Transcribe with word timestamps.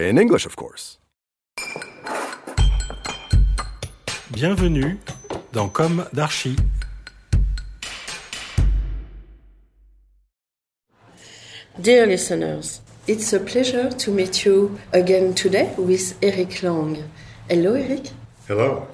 In 0.00 0.16
English, 0.16 0.46
of 0.46 0.56
course. 0.56 0.98
Bienvenue 4.30 4.96
dans 5.52 5.68
Comme 5.68 6.06
d'Archi. 6.14 6.56
Dear 11.78 12.06
listeners, 12.06 12.80
it's 13.06 13.34
a 13.34 13.40
pleasure 13.40 13.90
to 13.90 14.10
meet 14.10 14.46
you 14.46 14.78
again 14.94 15.34
today 15.34 15.74
with 15.76 16.16
Eric 16.22 16.62
Long. 16.62 16.96
Hello, 17.50 17.74
Eric. 17.74 18.10
Hello. 18.48 18.86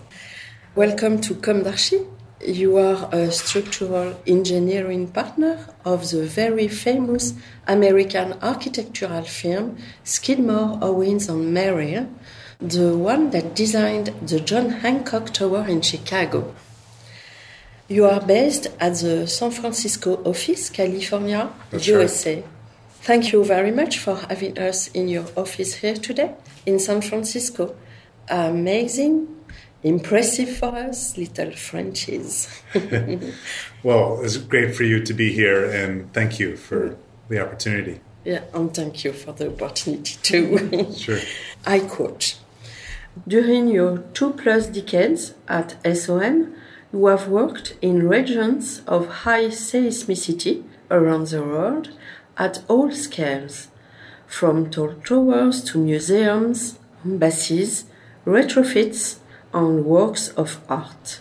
Welcome 0.74 1.20
to 1.20 1.36
Comme 1.36 1.62
d'Archi. 1.62 1.98
You 2.47 2.77
are 2.77 3.08
a 3.12 3.33
structural 3.33 4.20
engineering 4.25 5.08
partner 5.08 5.66
of 5.84 6.08
the 6.11 6.25
very 6.27 6.69
famous 6.69 7.34
American 7.66 8.34
architectural 8.41 9.25
firm 9.25 9.78
Skidmore, 10.05 10.78
Owings 10.80 11.28
and 11.28 11.53
Merrill, 11.53 12.08
the 12.61 12.97
one 12.97 13.30
that 13.30 13.56
designed 13.56 14.14
the 14.22 14.38
John 14.38 14.70
Hancock 14.70 15.34
Tower 15.34 15.66
in 15.66 15.83
Chicago. 15.83 16.55
You 17.88 18.05
are 18.05 18.20
based 18.20 18.69
at 18.78 18.94
the 18.94 19.27
San 19.27 19.50
Francisco 19.50 20.22
office, 20.22 20.70
California, 20.70 21.50
That's 21.70 21.88
USA. 21.88 22.44
Thank 23.00 23.33
you 23.33 23.44
very 23.44 23.72
much 23.72 23.98
for 23.98 24.14
having 24.14 24.56
us 24.56 24.86
in 24.88 25.08
your 25.08 25.27
office 25.36 25.75
here 25.75 25.97
today 25.97 26.36
in 26.64 26.78
San 26.78 27.00
Francisco. 27.00 27.75
Amazing, 28.28 29.35
impressive 29.86 30.56
for 30.56 30.74
us, 30.74 31.16
little 31.16 31.52
Frenchies. 31.52 32.48
Well, 33.82 34.20
it's 34.24 34.36
great 34.36 34.74
for 34.74 34.82
you 34.82 35.00
to 35.04 35.14
be 35.14 35.32
here, 35.32 35.64
and 35.64 36.12
thank 36.12 36.40
you 36.40 36.56
for 36.56 36.90
mm. 36.90 36.96
the 37.28 37.40
opportunity. 37.40 38.00
yeah, 38.24 38.42
and 38.52 38.74
thank 38.74 39.04
you 39.04 39.12
for 39.12 39.32
the 39.32 39.46
opportunity 39.52 40.16
too. 40.22 40.86
Sure. 40.96 41.20
I 41.66 41.78
quote 41.80 42.36
During 43.28 43.68
your 43.68 43.98
two 44.12 44.32
plus 44.32 44.66
decades 44.66 45.34
at 45.46 45.76
SOM, 45.96 46.54
you 46.92 47.06
have 47.06 47.28
worked 47.28 47.76
in 47.80 48.08
regions 48.08 48.82
of 48.88 49.08
high 49.25 49.48
seismicity 49.50 50.64
around 50.91 51.28
the 51.28 51.42
world 51.42 51.91
at 52.36 52.62
all 52.69 52.91
scales, 52.91 53.69
from 54.26 54.70
tall 54.70 54.94
towers 55.04 55.62
to 55.69 55.78
museums, 55.78 56.78
embassies, 57.04 57.84
retrofits, 58.25 59.19
and 59.52 59.84
works 59.84 60.28
of 60.30 60.60
art. 60.68 61.20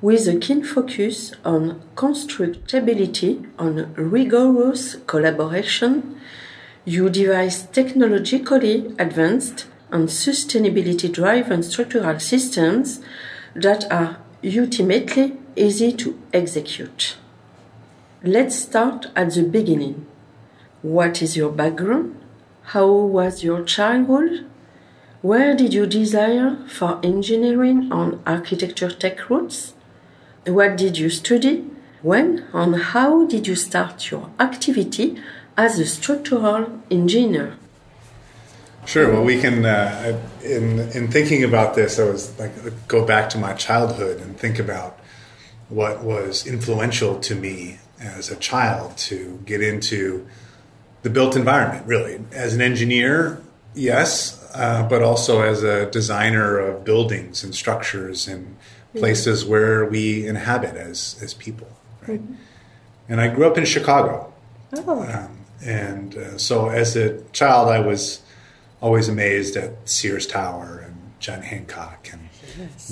With 0.00 0.28
a 0.28 0.36
keen 0.36 0.62
focus 0.62 1.32
on 1.44 1.82
constructability 1.96 3.48
and 3.58 3.96
rigorous 3.98 4.96
collaboration, 5.06 6.20
you 6.84 7.10
devise 7.10 7.66
technologically 7.66 8.94
advanced 8.98 9.66
and 9.90 10.08
sustainability 10.08 11.12
driven 11.12 11.62
structural 11.62 12.20
systems 12.20 13.00
that 13.54 13.90
are 13.90 14.18
ultimately 14.44 15.36
easy 15.56 15.92
to 15.92 16.18
execute. 16.32 17.16
Let's 18.22 18.56
start 18.56 19.06
at 19.16 19.34
the 19.34 19.42
beginning. 19.42 20.06
What 20.82 21.22
is 21.22 21.36
your 21.36 21.50
background? 21.50 22.14
How 22.62 22.88
was 22.90 23.42
your 23.42 23.64
childhood? 23.64 24.46
Where 25.20 25.56
did 25.56 25.74
you 25.74 25.86
desire 25.86 26.56
for 26.68 27.00
engineering 27.02 27.90
and 27.90 28.20
architecture 28.24 28.90
take 28.90 29.28
roots? 29.28 29.74
What 30.46 30.76
did 30.76 30.96
you 30.96 31.10
study? 31.10 31.64
When 32.02 32.44
and 32.52 32.76
how 32.76 33.26
did 33.26 33.48
you 33.48 33.56
start 33.56 34.12
your 34.12 34.30
activity 34.38 35.20
as 35.56 35.80
a 35.80 35.86
structural 35.86 36.80
engineer? 36.88 37.56
Sure. 38.86 39.12
Well, 39.12 39.24
we 39.24 39.40
can. 39.40 39.66
Uh, 39.66 40.18
in 40.44 40.78
in 40.90 41.08
thinking 41.08 41.42
about 41.42 41.74
this, 41.74 41.98
I 41.98 42.04
was 42.04 42.38
like 42.38 42.52
go 42.86 43.04
back 43.04 43.28
to 43.30 43.38
my 43.38 43.54
childhood 43.54 44.20
and 44.20 44.38
think 44.38 44.60
about 44.60 45.00
what 45.68 46.02
was 46.02 46.46
influential 46.46 47.18
to 47.20 47.34
me 47.34 47.80
as 48.00 48.30
a 48.30 48.36
child 48.36 48.96
to 48.96 49.42
get 49.44 49.60
into 49.60 50.26
the 51.02 51.10
built 51.10 51.34
environment. 51.34 51.86
Really, 51.88 52.20
as 52.30 52.54
an 52.54 52.60
engineer, 52.60 53.42
yes, 53.74 54.37
uh, 54.54 54.88
but 54.88 55.02
also 55.02 55.42
as 55.42 55.62
a 55.62 55.90
designer 55.90 56.58
of 56.58 56.84
buildings 56.84 57.44
and 57.44 57.54
structures 57.54 58.28
and 58.28 58.56
places 58.96 59.44
where 59.44 59.84
we 59.84 60.26
inhabit 60.26 60.74
as 60.74 61.18
as 61.22 61.34
people. 61.34 61.68
Right. 62.06 62.20
And 63.08 63.20
I 63.20 63.28
grew 63.28 63.46
up 63.46 63.58
in 63.58 63.64
Chicago. 63.64 64.32
Oh, 64.74 65.02
Um, 65.02 65.38
and 65.64 66.16
uh, 66.16 66.38
so 66.38 66.68
as 66.68 66.96
a 66.96 67.20
child, 67.32 67.68
I 67.68 67.80
was 67.80 68.20
always 68.80 69.08
amazed 69.08 69.56
at 69.56 69.88
Sears 69.88 70.26
Tower 70.26 70.84
and 70.86 71.12
John 71.18 71.42
Hancock 71.42 72.08
and 72.12 72.28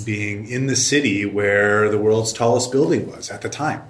being 0.05 0.47
in 0.49 0.67
the 0.67 0.75
city 0.75 1.25
where 1.25 1.89
the 1.89 1.97
world's 1.97 2.33
tallest 2.33 2.71
building 2.71 3.09
was 3.09 3.29
at 3.29 3.41
the 3.41 3.49
time. 3.49 3.83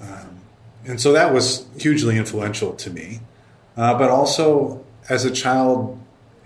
Um, 0.00 0.40
and 0.86 1.00
so 1.00 1.12
that 1.12 1.32
was 1.32 1.66
hugely 1.78 2.16
influential 2.16 2.72
to 2.74 2.90
me. 2.90 3.20
Uh, 3.76 3.96
but 3.98 4.10
also 4.10 4.84
as 5.08 5.24
a 5.24 5.30
child 5.30 5.98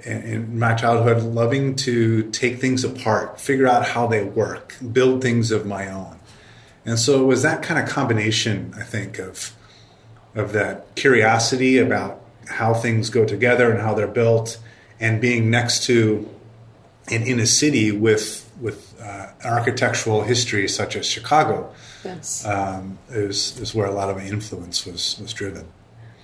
in, 0.05 0.23
in 0.23 0.59
my 0.59 0.75
childhood, 0.75 1.23
loving 1.23 1.77
to 1.77 2.31
take 2.31 2.61
things 2.61 2.85
apart, 2.85 3.41
figure 3.41 3.67
out 3.67 3.89
how 3.89 4.07
they 4.07 4.25
work, 4.25 4.77
build 4.93 5.23
things 5.23 5.51
of 5.51 5.67
my 5.67 5.89
own. 5.89 6.19
And 6.85 6.99
so 6.99 7.23
it 7.23 7.27
was 7.27 7.43
that 7.43 7.63
kind 7.63 7.83
of 7.83 7.89
combination, 7.89 8.75
I 8.77 8.83
think, 8.83 9.19
of 9.19 9.53
of 10.35 10.53
that 10.53 10.93
curiosity 10.97 11.79
about 11.79 12.21
how 12.49 12.75
things 12.75 13.09
go 13.09 13.25
together 13.25 13.71
and 13.71 13.81
how 13.81 13.95
they're 13.95 14.07
built, 14.09 14.59
and 15.01 15.21
being 15.21 15.51
next 15.51 15.85
to 15.85 16.29
and 17.11 17.27
in 17.27 17.41
a 17.41 17.47
city 17.47 17.91
with 17.93 18.51
with 18.61 19.01
uh, 19.01 19.29
architectural 19.45 20.23
history 20.23 20.69
such 20.69 20.97
as 20.97 21.07
Chicago 21.07 21.73
yes. 22.05 22.45
um, 22.45 22.99
is 23.11 23.59
is 23.61 23.75
where 23.75 23.87
a 23.87 23.93
lot 23.93 24.11
of 24.11 24.17
my 24.17 24.25
influence 24.25 24.85
was 24.87 25.19
was 25.21 25.33
driven. 25.33 25.67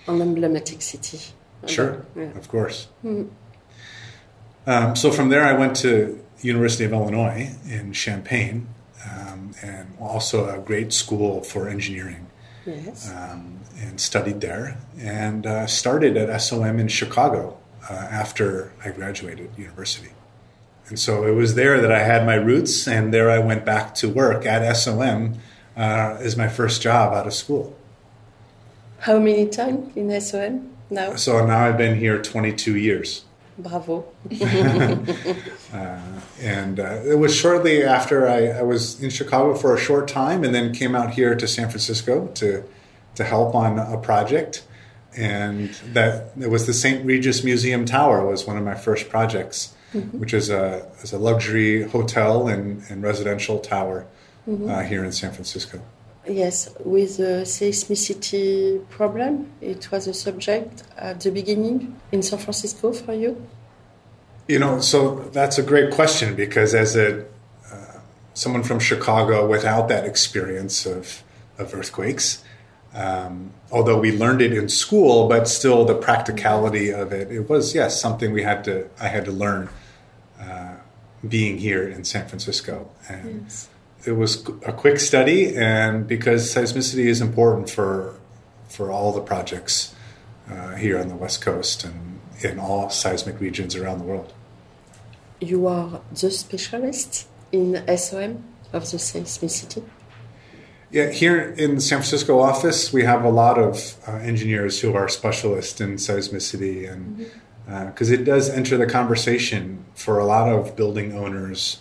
An 0.06 0.20
emblematic 0.20 0.82
city. 0.82 1.20
Sure, 1.66 2.04
Yeah. 2.16 2.36
of 2.36 2.48
course. 2.48 2.88
Um, 4.70 4.94
so 4.94 5.10
from 5.10 5.30
there, 5.30 5.44
I 5.44 5.52
went 5.52 5.74
to 5.78 6.22
University 6.42 6.84
of 6.84 6.92
Illinois 6.92 7.50
in 7.68 7.92
Champaign, 7.92 8.68
um, 9.04 9.52
and 9.62 9.88
also 9.98 10.48
a 10.48 10.58
great 10.60 10.92
school 10.92 11.42
for 11.42 11.68
engineering. 11.68 12.26
Yes. 12.66 13.10
um, 13.10 13.60
and 13.80 13.98
studied 14.00 14.40
there, 14.42 14.76
and 14.98 15.46
uh, 15.46 15.66
started 15.66 16.16
at 16.16 16.40
SOM 16.40 16.78
in 16.78 16.88
Chicago 16.88 17.56
uh, 17.88 17.94
after 17.94 18.72
I 18.84 18.90
graduated 18.90 19.50
university. 19.56 20.10
And 20.88 20.98
so 20.98 21.26
it 21.26 21.32
was 21.32 21.54
there 21.54 21.80
that 21.80 21.90
I 21.90 22.00
had 22.00 22.26
my 22.26 22.34
roots, 22.34 22.86
and 22.86 23.12
there 23.12 23.30
I 23.30 23.38
went 23.38 23.64
back 23.64 23.94
to 23.96 24.08
work 24.08 24.44
at 24.44 24.70
SOM 24.76 25.38
uh, 25.76 26.18
as 26.20 26.36
my 26.36 26.48
first 26.48 26.82
job 26.82 27.14
out 27.14 27.26
of 27.26 27.32
school. 27.32 27.76
How 28.98 29.18
many 29.18 29.48
times 29.48 29.96
in 29.96 30.20
SOM 30.20 30.70
now? 30.90 31.16
So 31.16 31.44
now 31.46 31.64
I've 31.64 31.78
been 31.78 31.96
here 31.96 32.20
22 32.20 32.76
years. 32.76 33.24
Bravo. 33.62 34.04
And 36.42 36.80
uh, 36.80 37.02
it 37.04 37.18
was 37.18 37.34
shortly 37.36 37.84
after 37.84 38.26
I, 38.26 38.46
I 38.46 38.62
was 38.62 39.02
in 39.02 39.10
Chicago 39.10 39.54
for 39.54 39.74
a 39.74 39.78
short 39.78 40.08
time 40.08 40.42
and 40.42 40.54
then 40.54 40.72
came 40.72 40.94
out 40.94 41.10
here 41.10 41.34
to 41.34 41.46
San 41.46 41.68
Francisco 41.68 42.28
to, 42.34 42.64
to 43.16 43.24
help 43.24 43.54
on 43.54 43.78
a 43.78 43.98
project. 43.98 44.64
and 45.16 45.70
that 45.92 46.30
it 46.40 46.48
was 46.50 46.66
the 46.66 46.72
St. 46.72 47.04
Regis 47.04 47.42
Museum 47.44 47.84
Tower 47.84 48.24
was 48.26 48.46
one 48.46 48.56
of 48.56 48.64
my 48.64 48.74
first 48.74 49.08
projects, 49.08 49.74
which 50.12 50.32
is 50.32 50.50
a 50.50 50.86
is 51.02 51.12
a 51.12 51.18
luxury 51.18 51.82
hotel 51.82 52.46
and, 52.48 52.82
and 52.88 53.02
residential 53.02 53.58
tower 53.58 54.06
uh, 54.48 54.82
here 54.82 55.04
in 55.04 55.12
San 55.12 55.32
Francisco. 55.32 55.80
Yes, 56.30 56.72
with 56.84 57.16
the 57.16 57.42
seismicity 57.44 58.88
problem, 58.88 59.50
it 59.60 59.90
was 59.90 60.06
a 60.06 60.14
subject 60.14 60.84
at 60.96 61.20
the 61.20 61.30
beginning 61.32 61.96
in 62.12 62.22
San 62.22 62.38
Francisco 62.38 62.92
for 62.92 63.14
you. 63.14 63.44
You 64.46 64.60
know, 64.60 64.80
so 64.80 65.28
that's 65.32 65.58
a 65.58 65.62
great 65.62 65.92
question 65.92 66.36
because 66.36 66.72
as 66.72 66.94
a 66.94 67.24
uh, 67.72 68.00
someone 68.34 68.62
from 68.62 68.78
Chicago 68.78 69.48
without 69.48 69.88
that 69.88 70.04
experience 70.04 70.86
of 70.86 71.24
of 71.58 71.74
earthquakes, 71.74 72.44
um, 72.94 73.52
although 73.72 73.98
we 73.98 74.16
learned 74.16 74.40
it 74.40 74.52
in 74.52 74.68
school, 74.68 75.28
but 75.28 75.48
still 75.48 75.84
the 75.84 75.96
practicality 75.96 76.90
of 76.92 77.12
it, 77.12 77.32
it 77.32 77.48
was 77.48 77.74
yes 77.74 78.00
something 78.00 78.32
we 78.32 78.44
had 78.44 78.62
to 78.64 78.88
I 79.00 79.08
had 79.08 79.24
to 79.24 79.32
learn 79.32 79.68
uh, 80.40 80.76
being 81.28 81.58
here 81.58 81.88
in 81.88 82.04
San 82.04 82.28
Francisco, 82.28 82.88
and 83.08 83.42
Yes. 83.42 83.68
It 84.04 84.12
was 84.12 84.46
a 84.66 84.72
quick 84.72 84.98
study, 84.98 85.54
and 85.56 86.06
because 86.06 86.54
seismicity 86.54 87.06
is 87.06 87.20
important 87.20 87.68
for 87.70 88.14
for 88.68 88.90
all 88.90 89.12
the 89.12 89.20
projects 89.20 89.94
uh, 90.50 90.74
here 90.76 90.98
on 90.98 91.08
the 91.08 91.16
West 91.16 91.42
Coast 91.42 91.84
and 91.84 92.20
in 92.42 92.58
all 92.58 92.88
seismic 92.88 93.40
regions 93.40 93.76
around 93.76 93.98
the 93.98 94.04
world. 94.04 94.32
You 95.40 95.66
are 95.66 96.00
the 96.12 96.30
specialist 96.30 97.26
in 97.52 97.74
SOM 97.96 98.44
of 98.72 98.90
the 98.90 98.96
seismicity. 98.96 99.82
Yeah, 100.90 101.10
here 101.10 101.54
in 101.56 101.76
the 101.76 101.80
San 101.80 101.98
Francisco 101.98 102.40
office, 102.40 102.92
we 102.92 103.04
have 103.04 103.24
a 103.24 103.28
lot 103.28 103.58
of 103.58 103.96
uh, 104.08 104.12
engineers 104.16 104.80
who 104.80 104.94
are 104.94 105.08
specialists 105.08 105.80
in 105.80 105.94
seismicity, 105.96 106.90
and 106.90 107.30
because 107.86 108.10
it 108.10 108.24
does 108.24 108.50
enter 108.50 108.76
the 108.76 108.86
conversation 108.86 109.84
for 109.94 110.18
a 110.18 110.24
lot 110.24 110.48
of 110.48 110.74
building 110.76 111.12
owners. 111.12 111.80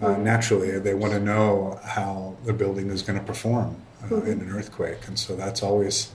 Uh, 0.00 0.16
Naturally, 0.16 0.78
they 0.78 0.94
want 0.94 1.12
to 1.12 1.18
know 1.18 1.80
how 1.84 2.36
the 2.44 2.52
building 2.52 2.90
is 2.90 3.02
going 3.02 3.18
to 3.18 3.24
perform 3.24 3.76
uh, 4.10 4.22
in 4.22 4.40
an 4.40 4.50
earthquake, 4.50 5.06
and 5.08 5.18
so 5.18 5.34
that's 5.34 5.62
always 5.62 6.12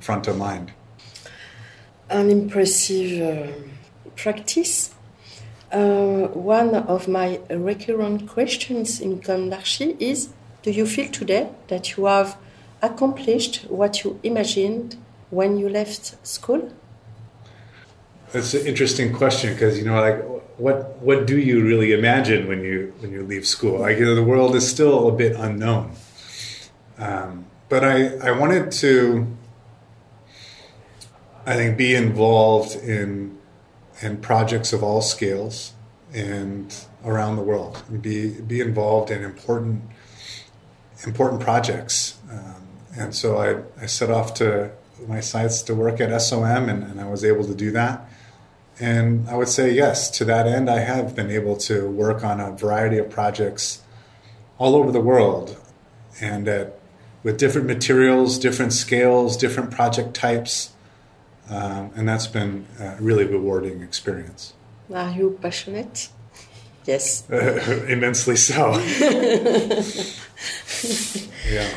front 0.00 0.26
of 0.26 0.36
mind. 0.36 0.72
An 2.08 2.28
impressive 2.28 3.22
uh, 3.22 3.52
practice. 4.16 4.92
Uh, 5.70 6.26
one 6.26 6.74
of 6.74 7.06
my 7.06 7.38
recurrent 7.48 8.28
questions 8.28 9.00
in 9.00 9.20
Condarchi 9.20 9.96
is 10.00 10.30
Do 10.62 10.70
you 10.72 10.84
feel 10.84 11.10
today 11.10 11.48
that 11.68 11.96
you 11.96 12.06
have 12.06 12.36
accomplished 12.82 13.66
what 13.68 14.04
you 14.04 14.18
imagined 14.22 14.96
when 15.30 15.56
you 15.56 15.68
left 15.68 16.26
school? 16.26 16.72
That's 18.32 18.54
an 18.54 18.66
interesting 18.66 19.12
question 19.12 19.54
because 19.54 19.78
you 19.78 19.84
know, 19.84 20.00
like, 20.00 20.22
what 20.60 20.96
what 21.00 21.26
do 21.26 21.38
you 21.38 21.64
really 21.64 21.92
imagine 21.92 22.46
when 22.46 22.62
you 22.62 22.92
when 22.98 23.10
you 23.12 23.22
leave 23.22 23.46
school? 23.46 23.80
Like, 23.80 23.98
you 23.98 24.04
know, 24.04 24.14
the 24.14 24.22
world 24.22 24.54
is 24.54 24.68
still 24.68 25.08
a 25.08 25.12
bit 25.12 25.34
unknown. 25.34 25.92
Um, 26.98 27.46
but 27.68 27.82
I 27.82 28.16
I 28.18 28.30
wanted 28.32 28.70
to, 28.72 29.26
I 31.46 31.54
think, 31.54 31.78
be 31.78 31.94
involved 31.94 32.76
in 32.76 33.38
in 34.02 34.18
projects 34.18 34.72
of 34.72 34.82
all 34.82 35.00
scales 35.00 35.72
and 36.12 36.74
around 37.04 37.36
the 37.36 37.42
world, 37.42 37.82
and 37.88 38.02
be 38.02 38.40
be 38.40 38.60
involved 38.60 39.10
in 39.10 39.24
important 39.24 39.82
important 41.06 41.40
projects. 41.40 42.18
Um, 42.30 42.66
and 42.98 43.14
so 43.14 43.38
I, 43.38 43.82
I 43.82 43.86
set 43.86 44.10
off 44.10 44.34
to 44.34 44.72
my 45.08 45.20
sites 45.20 45.62
to 45.62 45.74
work 45.74 46.00
at 46.00 46.20
SOM, 46.20 46.68
and, 46.68 46.82
and 46.82 47.00
I 47.00 47.08
was 47.08 47.24
able 47.24 47.46
to 47.46 47.54
do 47.54 47.70
that. 47.70 48.09
And 48.80 49.28
I 49.28 49.36
would 49.36 49.48
say 49.48 49.72
yes, 49.72 50.10
to 50.18 50.24
that 50.24 50.46
end, 50.46 50.70
I 50.70 50.78
have 50.78 51.14
been 51.14 51.30
able 51.30 51.56
to 51.58 51.88
work 51.88 52.24
on 52.24 52.40
a 52.40 52.52
variety 52.52 52.96
of 52.96 53.10
projects 53.10 53.82
all 54.58 54.74
over 54.74 54.90
the 54.90 55.00
world, 55.00 55.58
and 56.20 56.48
at 56.48 56.80
with 57.22 57.38
different 57.38 57.66
materials, 57.66 58.38
different 58.38 58.72
scales, 58.72 59.36
different 59.36 59.70
project 59.70 60.14
types, 60.14 60.72
um, 61.50 61.90
and 61.94 62.08
that's 62.08 62.26
been 62.26 62.66
a 62.78 62.96
really 63.00 63.24
rewarding 63.24 63.82
experience. 63.82 64.54
Are 64.92 65.10
you 65.10 65.38
passionate? 65.42 66.08
Yes. 66.86 67.28
Immensely 67.30 68.36
so. 68.36 68.72
yeah. 71.48 71.68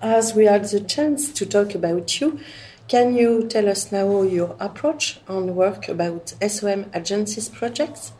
As 0.00 0.34
we 0.34 0.44
had 0.44 0.64
the 0.64 0.80
chance 0.80 1.32
to 1.32 1.46
talk 1.46 1.74
about 1.74 2.20
you, 2.20 2.38
can 2.88 3.14
you 3.14 3.46
tell 3.46 3.68
us 3.68 3.92
now 3.92 4.22
your 4.22 4.56
approach 4.58 5.20
on 5.28 5.54
work 5.54 5.88
about 5.88 6.32
SOM 6.48 6.86
agencies 6.94 7.48
projects, 7.50 8.12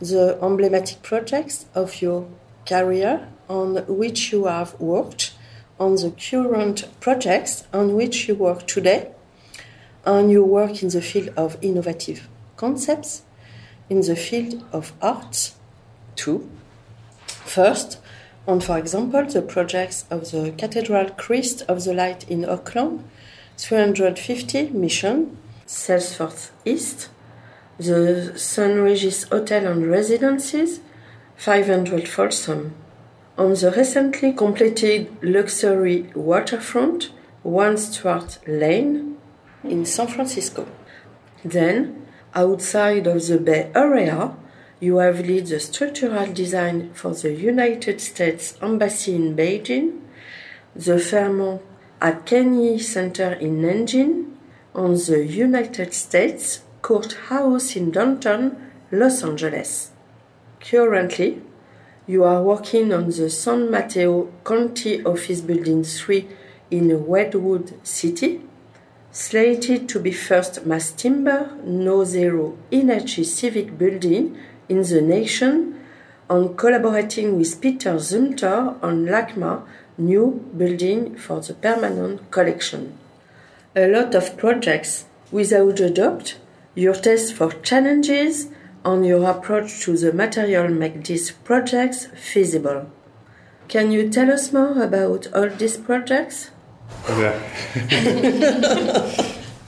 the 0.00 0.38
emblematic 0.42 1.02
projects 1.02 1.66
of 1.74 2.00
your 2.00 2.26
career 2.66 3.28
on 3.50 3.76
which 3.86 4.32
you 4.32 4.46
have 4.46 4.80
worked, 4.80 5.34
on 5.78 5.96
the 5.96 6.10
current 6.10 6.88
projects 7.00 7.64
on 7.72 7.94
which 7.94 8.28
you 8.28 8.34
work 8.34 8.66
today, 8.66 9.10
and 10.06 10.30
your 10.30 10.46
work 10.46 10.82
in 10.82 10.88
the 10.88 11.02
field 11.02 11.28
of 11.36 11.58
innovative 11.60 12.28
concepts, 12.56 13.22
in 13.90 14.00
the 14.00 14.16
field 14.16 14.64
of 14.72 14.94
art, 15.02 15.52
too. 16.16 16.50
First, 17.26 17.98
on, 18.48 18.60
for 18.60 18.78
example, 18.78 19.26
the 19.26 19.42
projects 19.42 20.06
of 20.10 20.30
the 20.30 20.52
Cathedral 20.56 21.10
Christ 21.10 21.60
of 21.68 21.84
the 21.84 21.92
Light 21.92 22.28
in 22.30 22.46
Oakland, 22.46 23.04
350 23.56 24.70
Mission, 24.70 25.36
Salesforce 25.66 26.50
East, 26.64 27.08
the 27.78 28.38
Sun 28.38 28.76
Regis 28.76 29.24
Hotel 29.24 29.66
and 29.66 29.90
Residences, 29.90 30.80
500 31.36 32.08
Folsom, 32.08 32.74
on 33.38 33.54
the 33.54 33.72
recently 33.76 34.32
completed 34.32 35.10
luxury 35.22 36.10
waterfront, 36.14 37.10
One 37.42 37.76
Steuart 37.76 38.38
Lane, 38.46 39.16
in 39.64 39.84
San 39.84 40.06
Francisco. 40.08 40.66
Then, 41.44 42.06
outside 42.34 43.06
of 43.06 43.26
the 43.26 43.38
Bay 43.38 43.70
Area, 43.74 44.36
you 44.80 44.96
have 44.96 45.26
led 45.26 45.46
the 45.46 45.60
structural 45.60 46.32
design 46.32 46.92
for 46.92 47.14
the 47.14 47.32
United 47.32 48.00
States 48.00 48.56
Embassy 48.60 49.14
in 49.14 49.36
Beijing, 49.36 50.00
the 50.74 50.98
Fairmont 50.98 51.62
at 52.02 52.26
Kennedy 52.26 52.80
Center 52.80 53.32
in 53.34 53.62
Nanjing, 53.62 54.32
on 54.74 54.94
the 54.94 55.24
United 55.24 55.94
States 55.94 56.62
Courthouse 56.82 57.76
in 57.76 57.92
downtown 57.92 58.72
Los 58.90 59.22
Angeles. 59.22 59.92
Currently, 60.60 61.40
you 62.08 62.24
are 62.24 62.42
working 62.42 62.92
on 62.92 63.06
the 63.06 63.30
San 63.30 63.70
Mateo 63.70 64.32
County 64.44 65.04
Office 65.04 65.40
Building 65.42 65.84
3 65.84 66.28
in 66.72 67.06
Redwood 67.06 67.78
City, 67.86 68.40
slated 69.12 69.88
to 69.90 70.00
be 70.00 70.10
first 70.10 70.66
mass 70.66 70.90
timber, 70.90 71.56
no 71.62 72.02
zero 72.02 72.58
energy 72.72 73.22
civic 73.22 73.78
building 73.78 74.36
in 74.68 74.82
the 74.82 75.00
nation, 75.00 75.78
on 76.28 76.56
collaborating 76.56 77.38
with 77.38 77.60
Peter 77.60 77.94
Zumthor 77.94 78.82
on 78.82 79.04
LACMA 79.04 79.62
new 80.02 80.50
building 80.56 81.16
for 81.16 81.40
the 81.40 81.54
permanent 81.54 82.30
collection. 82.30 82.98
A 83.74 83.88
lot 83.88 84.14
of 84.14 84.36
projects 84.36 85.06
without 85.30 85.80
a 85.80 85.90
doubt, 85.90 86.36
your 86.74 86.94
test 86.94 87.34
for 87.34 87.52
challenges 87.62 88.48
and 88.84 89.06
your 89.06 89.28
approach 89.28 89.80
to 89.80 89.96
the 89.96 90.12
material 90.12 90.68
make 90.68 91.04
these 91.04 91.30
projects 91.30 92.06
feasible. 92.14 92.90
Can 93.68 93.92
you 93.92 94.10
tell 94.10 94.30
us 94.30 94.52
more 94.52 94.82
about 94.82 95.26
all 95.34 95.48
these 95.48 95.76
projects? 95.76 96.50
Yeah. 97.08 97.40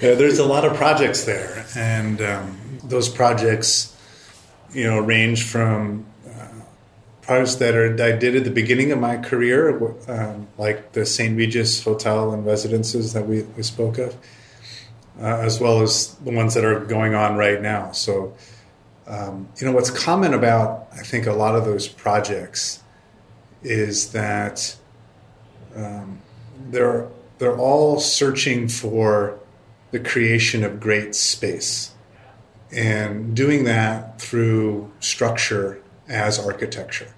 yeah, 0.00 0.14
there's 0.14 0.38
a 0.38 0.44
lot 0.44 0.64
of 0.64 0.76
projects 0.76 1.24
there, 1.24 1.64
and 1.74 2.20
um, 2.20 2.78
those 2.84 3.08
projects, 3.08 3.96
you 4.72 4.84
know, 4.84 4.98
range 4.98 5.44
from 5.44 6.04
projects 7.26 7.56
that 7.56 7.74
are 7.74 7.92
I 8.02 8.12
did 8.12 8.36
at 8.36 8.44
the 8.44 8.50
beginning 8.50 8.92
of 8.92 8.98
my 8.98 9.16
career, 9.16 9.78
um, 10.08 10.46
like 10.58 10.92
the 10.92 11.06
St. 11.06 11.36
Regis 11.36 11.82
Hotel 11.82 12.32
and 12.32 12.44
residences 12.44 13.12
that 13.14 13.26
we, 13.26 13.42
we 13.42 13.62
spoke 13.62 13.98
of, 13.98 14.14
uh, 15.20 15.24
as 15.24 15.60
well 15.60 15.80
as 15.80 16.14
the 16.16 16.30
ones 16.30 16.54
that 16.54 16.64
are 16.64 16.80
going 16.80 17.14
on 17.14 17.36
right 17.36 17.60
now. 17.60 17.92
So, 17.92 18.34
um, 19.06 19.48
you 19.56 19.66
know, 19.66 19.72
what's 19.72 19.90
common 19.90 20.34
about 20.34 20.88
I 20.92 21.02
think 21.02 21.26
a 21.26 21.32
lot 21.32 21.54
of 21.56 21.64
those 21.64 21.88
projects 21.88 22.82
is 23.62 24.12
that 24.12 24.76
um, 25.74 26.20
they're 26.70 27.08
they're 27.38 27.56
all 27.56 28.00
searching 28.00 28.68
for 28.68 29.38
the 29.90 29.98
creation 29.98 30.62
of 30.62 30.80
great 30.80 31.14
space 31.14 31.92
and 32.72 33.34
doing 33.34 33.64
that 33.64 34.20
through 34.20 34.90
structure 35.00 35.80
as 36.08 36.38
architecture. 36.38 37.13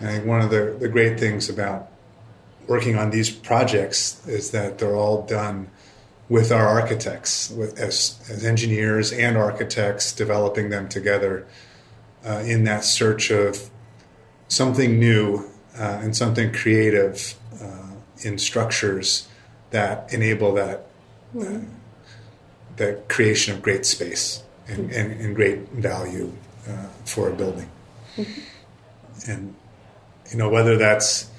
And 0.00 0.08
I 0.08 0.12
think 0.14 0.26
one 0.26 0.40
of 0.40 0.50
the, 0.50 0.76
the 0.80 0.88
great 0.88 1.20
things 1.20 1.48
about 1.48 1.88
working 2.66 2.96
on 2.96 3.10
these 3.10 3.30
projects 3.30 4.26
is 4.26 4.50
that 4.50 4.78
they're 4.78 4.96
all 4.96 5.22
done 5.22 5.70
with 6.28 6.50
our 6.52 6.66
architects, 6.66 7.50
with, 7.50 7.78
as, 7.78 8.18
as 8.30 8.44
engineers 8.44 9.12
and 9.12 9.36
architects, 9.36 10.12
developing 10.12 10.70
them 10.70 10.88
together 10.88 11.46
uh, 12.24 12.42
in 12.46 12.64
that 12.64 12.84
search 12.84 13.30
of 13.30 13.70
something 14.48 14.98
new 14.98 15.48
uh, 15.78 16.00
and 16.02 16.16
something 16.16 16.52
creative 16.52 17.34
uh, 17.60 17.90
in 18.22 18.38
structures 18.38 19.28
that 19.70 20.12
enable 20.12 20.54
that 20.54 20.86
mm. 21.34 21.68
that 22.76 23.08
creation 23.08 23.54
of 23.54 23.62
great 23.62 23.86
space 23.86 24.42
and, 24.66 24.90
mm. 24.90 24.96
and, 24.96 25.20
and 25.20 25.36
great 25.36 25.68
value 25.70 26.32
uh, 26.68 26.86
for 27.04 27.30
a 27.30 27.32
building. 27.32 27.70
Mm-hmm. 28.16 29.30
And 29.30 29.54
you 30.30 30.36
know 30.36 30.48
whether 30.48 30.76
that's 30.76 31.30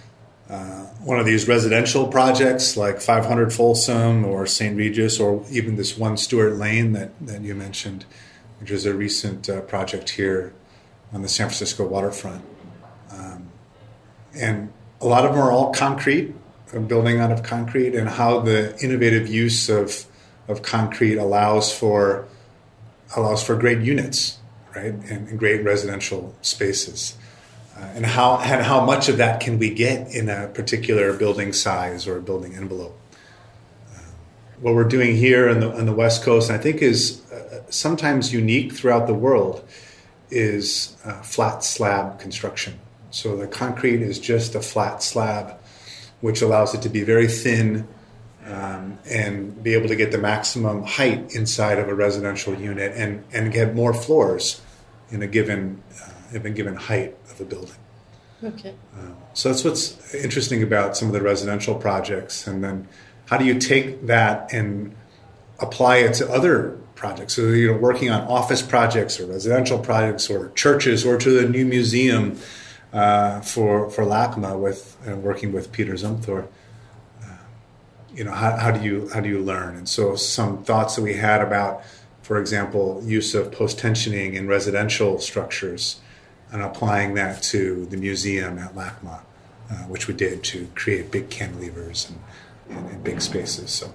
uh, 0.49 0.85
one 1.03 1.19
of 1.19 1.25
these 1.25 1.47
residential 1.47 2.07
projects 2.07 2.75
like 2.75 2.99
500 2.99 3.53
Folsom 3.53 4.25
or 4.25 4.45
St. 4.45 4.75
Regis 4.75 5.19
or 5.19 5.45
even 5.49 5.77
this 5.77 5.97
one 5.97 6.15
Steuart 6.15 6.59
Lane 6.59 6.91
that, 6.91 7.11
that 7.25 7.41
you 7.41 7.55
mentioned, 7.55 8.05
which 8.59 8.69
is 8.69 8.85
a 8.85 8.93
recent 8.93 9.49
uh, 9.49 9.61
project 9.61 10.09
here 10.09 10.53
on 11.13 11.21
the 11.21 11.29
San 11.29 11.47
Francisco 11.47 11.87
waterfront. 11.87 12.43
Um, 13.11 13.49
and 14.35 14.73
a 14.99 15.07
lot 15.07 15.25
of 15.25 15.31
them 15.31 15.41
are 15.41 15.51
all 15.51 15.73
concrete, 15.73 16.35
building 16.87 17.19
out 17.19 17.31
of 17.31 17.43
concrete, 17.43 17.95
and 17.95 18.09
how 18.09 18.39
the 18.41 18.77
innovative 18.83 19.27
use 19.27 19.69
of, 19.69 20.05
of 20.47 20.61
concrete 20.61 21.17
allows 21.17 21.73
for 21.73 22.27
allows 23.15 23.43
for 23.43 23.57
great 23.57 23.79
units, 23.79 24.37
right, 24.73 24.93
and, 24.93 25.27
and 25.27 25.39
great 25.39 25.63
residential 25.65 26.33
spaces. 26.41 27.17
Uh, 27.81 27.85
and 27.95 28.05
how 28.05 28.37
and 28.37 28.63
how 28.63 28.85
much 28.85 29.09
of 29.09 29.17
that 29.17 29.39
can 29.39 29.57
we 29.57 29.69
get 29.71 30.13
in 30.13 30.29
a 30.29 30.47
particular 30.49 31.13
building 31.13 31.51
size 31.51 32.05
or 32.05 32.17
a 32.17 32.21
building 32.21 32.55
envelope? 32.55 32.95
Uh, 33.91 33.99
what 34.59 34.75
we're 34.75 34.83
doing 34.83 35.15
here 35.15 35.49
on 35.49 35.61
the 35.61 35.71
on 35.71 35.87
the 35.87 35.93
West 35.93 36.23
Coast, 36.23 36.51
I 36.51 36.59
think, 36.59 36.81
is 36.81 37.23
uh, 37.31 37.63
sometimes 37.69 38.31
unique 38.31 38.73
throughout 38.73 39.07
the 39.07 39.15
world, 39.15 39.67
is 40.29 40.95
uh, 41.05 41.21
flat 41.21 41.63
slab 41.63 42.19
construction. 42.19 42.79
So 43.09 43.35
the 43.35 43.47
concrete 43.47 44.01
is 44.01 44.19
just 44.19 44.53
a 44.53 44.61
flat 44.61 45.01
slab, 45.01 45.59
which 46.21 46.41
allows 46.41 46.75
it 46.75 46.83
to 46.83 46.89
be 46.89 47.03
very 47.03 47.27
thin 47.27 47.87
um, 48.45 48.99
and 49.09 49.61
be 49.63 49.73
able 49.73 49.87
to 49.87 49.95
get 49.95 50.11
the 50.11 50.17
maximum 50.17 50.83
height 50.83 51.33
inside 51.35 51.79
of 51.79 51.89
a 51.89 51.95
residential 51.95 52.53
unit 52.53 52.93
and, 52.95 53.23
and 53.33 53.51
get 53.51 53.73
more 53.75 53.93
floors 53.93 54.61
in 55.09 55.21
a 55.21 55.27
given 55.27 55.81
uh, 56.01 56.10
in 56.31 56.41
been 56.41 56.53
given 56.53 56.75
height 56.75 57.15
of 57.29 57.39
a 57.41 57.45
building. 57.45 57.75
Okay. 58.43 58.73
Um, 58.97 59.15
so 59.33 59.49
that's 59.49 59.63
what's 59.63 60.13
interesting 60.15 60.63
about 60.63 60.97
some 60.97 61.07
of 61.07 61.13
the 61.13 61.21
residential 61.21 61.75
projects, 61.75 62.47
and 62.47 62.63
then 62.63 62.87
how 63.27 63.37
do 63.37 63.45
you 63.45 63.59
take 63.59 64.07
that 64.07 64.51
and 64.51 64.95
apply 65.59 65.97
it 65.97 66.15
to 66.15 66.29
other 66.31 66.77
projects? 66.95 67.33
So 67.35 67.43
you 67.43 67.71
know, 67.71 67.77
working 67.77 68.09
on 68.09 68.21
office 68.27 68.61
projects 68.61 69.19
or 69.19 69.27
residential 69.27 69.77
projects 69.77 70.29
or 70.29 70.49
churches 70.49 71.05
or 71.05 71.17
to 71.17 71.29
the 71.29 71.47
new 71.47 71.65
museum 71.65 72.39
uh, 72.93 73.41
for 73.41 73.89
for 73.89 74.03
LACMA 74.03 74.59
with 74.59 74.97
uh, 75.07 75.15
working 75.15 75.51
with 75.51 75.71
Peter 75.71 75.93
Zumthor. 75.93 76.47
Uh, 77.23 77.27
you 78.13 78.23
know, 78.23 78.31
how, 78.31 78.57
how 78.57 78.71
do 78.71 78.83
you 78.83 79.09
how 79.13 79.19
do 79.19 79.29
you 79.29 79.39
learn? 79.39 79.75
And 79.75 79.87
so 79.87 80.15
some 80.15 80.63
thoughts 80.63 80.95
that 80.95 81.01
we 81.01 81.13
had 81.13 81.41
about, 81.41 81.83
for 82.21 82.39
example, 82.39 83.01
use 83.05 83.33
of 83.35 83.51
post 83.51 83.77
tensioning 83.77 84.33
in 84.33 84.47
residential 84.47 85.19
structures, 85.19 86.01
and 86.51 86.61
applying 86.61 87.13
that 87.15 87.41
to 87.43 87.85
the 87.87 87.97
museum 87.97 88.57
at 88.59 88.75
LACMA, 88.75 89.21
uh, 89.69 89.73
which 89.87 90.07
we 90.07 90.13
did 90.13 90.43
to 90.43 90.67
create 90.75 91.11
big 91.11 91.29
cantilevers 91.29 92.09
and, 92.09 92.19
and, 92.69 92.89
and 92.91 93.03
big 93.03 93.21
spaces. 93.21 93.71
So 93.71 93.93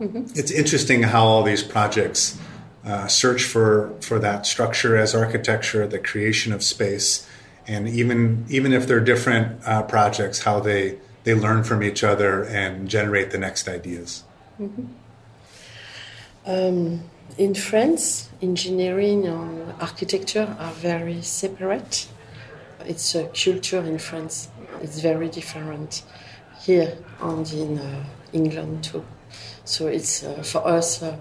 mm-hmm. 0.00 0.24
it's 0.34 0.50
interesting 0.50 1.02
how 1.04 1.24
all 1.24 1.42
these 1.42 1.62
projects. 1.62 2.38
Uh, 2.84 3.06
search 3.06 3.44
for 3.44 3.92
for 4.00 4.18
that 4.18 4.46
structure 4.46 4.96
as 4.96 5.14
architecture, 5.14 5.86
the 5.86 5.98
creation 5.98 6.54
of 6.54 6.62
space, 6.62 7.28
and 7.66 7.86
even 7.86 8.46
even 8.48 8.72
if 8.72 8.86
they're 8.86 9.00
different 9.00 9.60
uh, 9.66 9.82
projects, 9.82 10.44
how 10.44 10.58
they 10.58 10.96
they 11.24 11.34
learn 11.34 11.62
from 11.64 11.82
each 11.82 12.02
other 12.02 12.44
and 12.44 12.88
generate 12.88 13.30
the 13.30 13.36
next 13.36 13.68
ideas. 13.68 14.24
Mm-hmm. 14.58 14.86
Um, 16.46 17.02
in 17.38 17.54
France, 17.54 18.28
engineering 18.42 19.26
and 19.26 19.72
architecture 19.80 20.56
are 20.58 20.72
very 20.72 21.22
separate. 21.22 22.08
It's 22.84 23.14
a 23.14 23.24
culture 23.28 23.80
in 23.80 23.98
France. 23.98 24.48
It's 24.82 25.00
very 25.00 25.28
different 25.28 26.02
here 26.60 26.98
and 27.20 27.50
in 27.52 27.78
uh, 27.78 28.04
England 28.32 28.84
too. 28.84 29.04
So 29.64 29.86
it's 29.86 30.22
uh, 30.22 30.42
for 30.42 30.66
us 30.66 31.02
uh, 31.02 31.16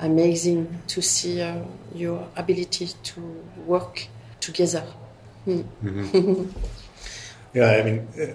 amazing 0.00 0.82
to 0.88 1.00
see 1.00 1.40
uh, 1.40 1.62
your 1.94 2.28
ability 2.36 2.88
to 3.02 3.20
work 3.66 4.08
together 4.40 4.84
Mm-hmm. 5.46 6.44
yeah, 7.54 7.70
I 7.70 7.82
mean, 7.82 8.08
uh, 8.20 8.32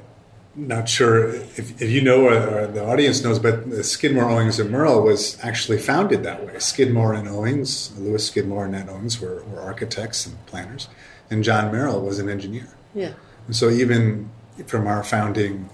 not 0.55 0.89
sure 0.89 1.33
if, 1.33 1.81
if 1.81 1.89
you 1.89 2.01
know 2.01 2.25
or, 2.25 2.63
or, 2.63 2.67
the 2.67 2.85
audience 2.85 3.23
knows, 3.23 3.39
but 3.39 3.85
Skidmore, 3.85 4.29
Owings, 4.29 4.59
and 4.59 4.69
Merrill 4.69 5.01
was 5.01 5.37
actually 5.43 5.77
founded 5.77 6.23
that 6.23 6.45
way. 6.45 6.59
Skidmore 6.59 7.13
and 7.13 7.27
Owings, 7.27 7.97
Louis 7.97 8.25
Skidmore 8.25 8.65
and 8.65 8.73
Nat 8.73 8.89
Owings 8.89 9.21
were, 9.21 9.43
were 9.45 9.61
architects 9.61 10.25
and 10.25 10.45
planners, 10.47 10.89
and 11.29 11.43
John 11.43 11.71
Merrill 11.71 12.01
was 12.01 12.19
an 12.19 12.29
engineer. 12.29 12.67
Yeah. 12.93 13.13
And 13.47 13.55
so 13.55 13.69
even 13.69 14.29
from 14.67 14.87
our 14.87 15.03
founding 15.03 15.69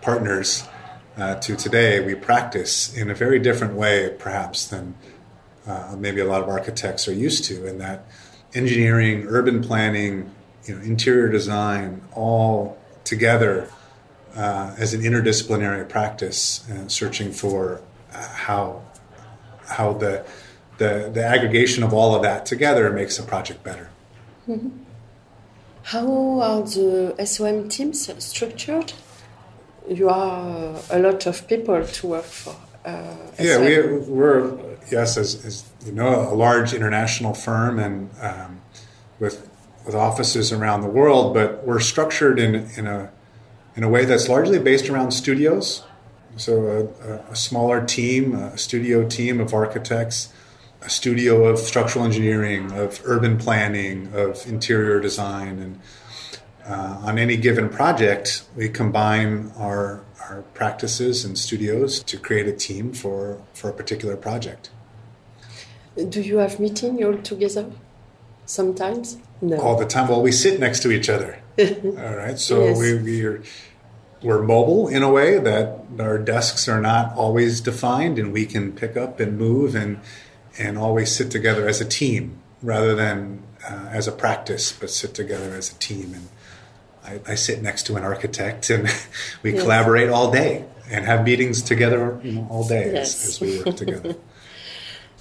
partners 0.00 0.64
uh, 1.16 1.36
to 1.36 1.54
today, 1.54 2.04
we 2.04 2.14
practice 2.14 2.94
in 2.96 3.08
a 3.08 3.14
very 3.14 3.38
different 3.38 3.74
way, 3.74 4.14
perhaps, 4.18 4.66
than 4.66 4.96
uh, 5.66 5.94
maybe 5.96 6.20
a 6.20 6.24
lot 6.24 6.42
of 6.42 6.48
architects 6.48 7.06
are 7.06 7.14
used 7.14 7.44
to, 7.44 7.66
in 7.66 7.78
that 7.78 8.06
engineering, 8.52 9.26
urban 9.28 9.62
planning, 9.62 10.30
you 10.64 10.74
know, 10.74 10.82
interior 10.82 11.28
design 11.28 12.02
all 12.12 12.76
together 13.04 13.70
uh, 14.36 14.74
as 14.78 14.94
an 14.94 15.02
interdisciplinary 15.02 15.88
practice, 15.88 16.68
uh, 16.70 16.88
searching 16.88 17.32
for 17.32 17.80
uh, 18.12 18.28
how 18.28 18.82
how 19.66 19.92
the, 19.92 20.24
the 20.78 21.10
the 21.12 21.24
aggregation 21.24 21.82
of 21.82 21.92
all 21.92 22.14
of 22.14 22.22
that 22.22 22.46
together 22.46 22.90
makes 22.90 23.18
a 23.18 23.22
project 23.22 23.62
better. 23.62 23.90
Mm-hmm. 24.48 24.70
How 25.84 26.40
are 26.40 26.62
the 26.62 27.14
SOM 27.24 27.68
teams 27.68 28.08
structured? 28.24 28.92
You 29.88 30.08
are 30.08 30.80
a 30.90 30.98
lot 30.98 31.26
of 31.26 31.48
people 31.48 31.84
to 31.84 32.06
work 32.06 32.24
for. 32.24 32.54
Uh, 32.84 33.16
yeah, 33.38 33.58
we, 33.60 33.76
are 33.76 34.58
yes, 34.90 35.16
as, 35.16 35.44
as, 35.44 35.64
you 35.84 35.92
know, 35.92 36.32
a 36.32 36.34
large 36.34 36.72
international 36.74 37.34
firm 37.34 37.78
and 37.78 38.10
um, 38.20 38.60
with 39.20 39.48
with 39.84 39.94
offices 39.94 40.52
around 40.52 40.82
the 40.82 40.88
world, 40.88 41.34
but 41.34 41.64
we're 41.66 41.80
structured 41.80 42.38
in, 42.38 42.54
in 42.76 42.86
a 42.86 43.10
in 43.76 43.82
a 43.82 43.88
way 43.88 44.04
that's 44.04 44.28
largely 44.28 44.58
based 44.58 44.88
around 44.88 45.12
studios. 45.12 45.84
So 46.36 46.90
a, 47.04 47.32
a, 47.32 47.36
smaller 47.36 47.84
team, 47.84 48.34
a 48.34 48.56
studio 48.56 49.06
team 49.06 49.40
of 49.40 49.52
architects, 49.52 50.32
a 50.80 50.88
studio 50.88 51.44
of 51.44 51.58
structural 51.58 52.04
engineering, 52.04 52.72
of 52.72 53.00
urban 53.04 53.36
planning, 53.36 54.10
of 54.14 54.46
interior 54.46 54.98
design, 54.98 55.58
and 55.58 55.80
uh, 56.66 57.00
on 57.02 57.18
any 57.18 57.36
given 57.36 57.68
project, 57.68 58.44
we 58.56 58.68
combine 58.68 59.52
our 59.56 60.04
our 60.30 60.42
practices 60.54 61.24
and 61.24 61.36
studios 61.36 62.02
to 62.04 62.16
create 62.16 62.46
a 62.46 62.52
team 62.52 62.92
for 62.92 63.42
for 63.52 63.68
a 63.70 63.72
particular 63.72 64.16
project. 64.16 64.70
Do 66.08 66.20
you 66.22 66.38
have 66.38 66.58
meeting 66.58 67.04
all 67.04 67.18
together? 67.18 67.70
Sometimes. 68.46 69.18
No. 69.40 69.58
All 69.58 69.76
the 69.76 69.86
time. 69.86 70.08
Well, 70.08 70.22
we 70.22 70.32
sit 70.32 70.60
next 70.60 70.80
to 70.82 70.90
each 70.90 71.08
other. 71.08 71.41
All 71.58 72.16
right. 72.16 72.38
So 72.38 72.64
yes. 72.64 72.78
we, 72.78 72.94
we 73.02 73.24
are 73.24 73.42
we're 74.22 74.42
mobile 74.42 74.88
in 74.88 75.02
a 75.02 75.10
way 75.10 75.38
that 75.38 75.80
our 75.98 76.18
desks 76.18 76.68
are 76.68 76.80
not 76.80 77.14
always 77.16 77.60
defined 77.60 78.18
and 78.18 78.32
we 78.32 78.46
can 78.46 78.72
pick 78.72 78.96
up 78.96 79.20
and 79.20 79.36
move 79.36 79.74
and 79.74 80.00
and 80.58 80.78
always 80.78 81.14
sit 81.14 81.30
together 81.30 81.68
as 81.68 81.80
a 81.80 81.84
team 81.84 82.38
rather 82.62 82.94
than 82.94 83.42
uh, 83.68 83.88
as 83.90 84.06
a 84.06 84.12
practice 84.12 84.72
but 84.72 84.90
sit 84.90 85.14
together 85.14 85.54
as 85.54 85.72
a 85.72 85.74
team 85.76 86.14
and 86.14 86.28
I, 87.04 87.32
I 87.32 87.34
sit 87.34 87.62
next 87.62 87.84
to 87.86 87.96
an 87.96 88.04
architect 88.04 88.70
and 88.70 88.88
we 89.42 89.52
yes. 89.52 89.62
collaborate 89.62 90.08
all 90.08 90.30
day 90.30 90.66
and 90.88 91.04
have 91.04 91.24
meetings 91.24 91.62
together 91.62 92.20
you 92.22 92.32
know, 92.32 92.46
all 92.48 92.66
day 92.66 92.92
yes. 92.92 93.24
as, 93.24 93.28
as 93.28 93.40
we 93.40 93.62
work 93.62 93.76
together 93.76 94.16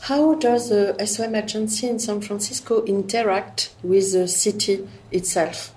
How 0.05 0.33
does 0.33 0.69
the 0.69 0.95
SOM 1.05 1.35
agency 1.35 1.87
in 1.87 1.99
San 1.99 2.21
Francisco 2.21 2.83
interact 2.85 3.71
with 3.83 4.13
the 4.13 4.27
city 4.27 4.89
itself? 5.11 5.75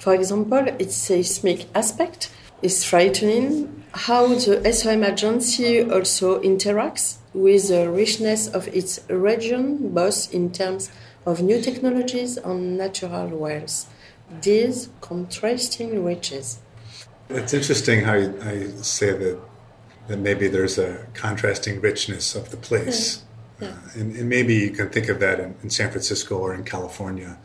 For 0.00 0.14
example, 0.14 0.66
its 0.78 0.96
seismic 0.96 1.66
aspect 1.74 2.30
is 2.62 2.84
frightening. 2.84 3.84
How 3.92 4.28
the 4.28 4.72
SOM 4.72 5.04
agency 5.04 5.82
also 5.82 6.40
interacts 6.40 7.18
with 7.34 7.68
the 7.68 7.90
richness 7.90 8.48
of 8.48 8.66
its 8.68 9.00
region, 9.10 9.90
both 9.92 10.32
in 10.32 10.52
terms 10.52 10.90
of 11.26 11.42
new 11.42 11.60
technologies 11.60 12.38
and 12.38 12.78
natural 12.78 13.28
wealth. 13.28 13.92
These 14.40 14.88
contrasting 15.02 16.02
riches. 16.02 16.60
It's 17.28 17.52
interesting 17.52 18.02
how 18.02 18.14
you, 18.14 18.40
how 18.40 18.52
you 18.52 18.70
say 18.82 19.12
that 19.12 19.38
then 20.08 20.22
maybe 20.22 20.48
there's 20.48 20.78
a 20.78 21.06
contrasting 21.12 21.80
richness 21.80 22.34
of 22.34 22.50
the 22.50 22.56
place. 22.56 23.22
Yeah. 23.60 23.68
Yeah. 23.68 23.74
Uh, 23.74 24.00
and, 24.00 24.16
and, 24.16 24.28
maybe 24.30 24.54
you 24.54 24.70
can 24.70 24.88
think 24.88 25.10
of 25.10 25.20
that 25.20 25.38
in, 25.38 25.54
in 25.62 25.68
San 25.68 25.90
Francisco 25.90 26.38
or 26.38 26.54
in 26.54 26.64
California. 26.64 27.38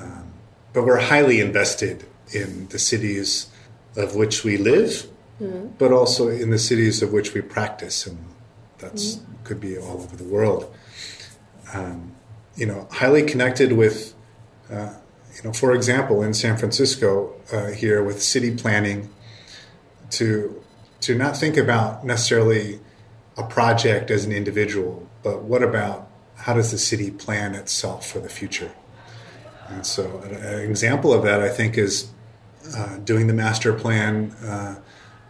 Um, 0.00 0.33
but 0.74 0.84
we're 0.84 1.00
highly 1.00 1.40
invested 1.40 2.04
in 2.32 2.68
the 2.68 2.78
cities 2.78 3.48
of 3.96 4.14
which 4.14 4.44
we 4.44 4.58
live, 4.58 5.08
mm-hmm. 5.40 5.68
but 5.78 5.92
also 5.92 6.28
in 6.28 6.50
the 6.50 6.58
cities 6.58 7.00
of 7.00 7.12
which 7.12 7.32
we 7.32 7.40
practice, 7.40 8.06
and 8.06 8.18
that's 8.78 9.14
mm-hmm. 9.14 9.44
could 9.44 9.60
be 9.60 9.78
all 9.78 10.02
over 10.02 10.16
the 10.16 10.24
world. 10.24 10.74
Um, 11.72 12.12
you 12.56 12.66
know, 12.66 12.86
highly 12.90 13.22
connected 13.22 13.72
with, 13.72 14.14
uh, 14.70 14.94
you 15.34 15.42
know, 15.44 15.52
for 15.52 15.72
example, 15.72 16.22
in 16.22 16.34
San 16.34 16.56
Francisco 16.56 17.34
uh, 17.52 17.68
here 17.68 18.02
with 18.02 18.22
city 18.22 18.54
planning, 18.54 19.10
to 20.10 20.60
to 21.00 21.14
not 21.14 21.36
think 21.36 21.56
about 21.56 22.04
necessarily 22.04 22.80
a 23.36 23.42
project 23.42 24.10
as 24.10 24.24
an 24.24 24.32
individual, 24.32 25.08
but 25.22 25.42
what 25.42 25.62
about 25.62 26.08
how 26.36 26.54
does 26.54 26.70
the 26.70 26.78
city 26.78 27.10
plan 27.10 27.54
itself 27.54 28.06
for 28.06 28.20
the 28.20 28.28
future? 28.28 28.72
And 29.68 29.86
so, 29.86 30.18
an 30.18 30.68
example 30.68 31.12
of 31.12 31.22
that, 31.24 31.40
I 31.40 31.48
think, 31.48 31.78
is 31.78 32.10
uh, 32.76 32.98
doing 32.98 33.26
the 33.26 33.34
master 33.34 33.72
plan 33.72 34.32
uh, 34.44 34.76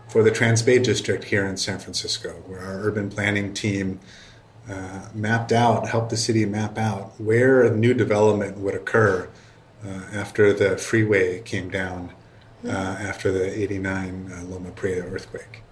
for 0.09 0.23
the 0.23 0.31
Trans 0.31 0.63
Bay 0.63 0.79
District 0.79 1.25
here 1.25 1.47
in 1.47 1.57
San 1.57 1.79
Francisco, 1.79 2.31
where 2.47 2.61
our 2.61 2.81
urban 2.81 3.11
planning 3.11 3.55
team 3.55 4.01
uh, 4.69 5.09
mapped 5.15 5.53
out, 5.53 5.89
helped 5.89 6.11
the 6.11 6.17
city 6.17 6.45
map 6.45 6.79
out 6.79 7.13
where 7.21 7.69
new 7.71 7.93
development 7.93 8.59
would 8.59 8.75
occur 8.75 9.29
uh, 9.85 9.89
after 10.13 10.53
the 10.53 10.79
freeway 10.79 11.41
came 11.43 11.69
down 11.69 12.13
uh, 12.65 12.71
after 12.71 13.31
the 13.31 13.61
89 13.61 14.49
Loma 14.49 14.71
Prieta 14.71 15.03
earthquake. 15.03 15.63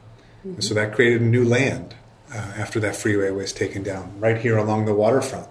Mm-hmm. 0.44 0.60
so 0.60 0.74
that 0.74 0.92
created 0.92 1.22
new 1.22 1.44
land 1.44 1.94
after 2.34 2.80
that 2.80 2.96
freeway 2.96 3.30
was 3.30 3.52
taken 3.52 3.84
down, 3.84 4.18
right 4.18 4.38
here 4.38 4.56
along 4.58 4.86
the 4.86 4.94
waterfront. 4.94 5.46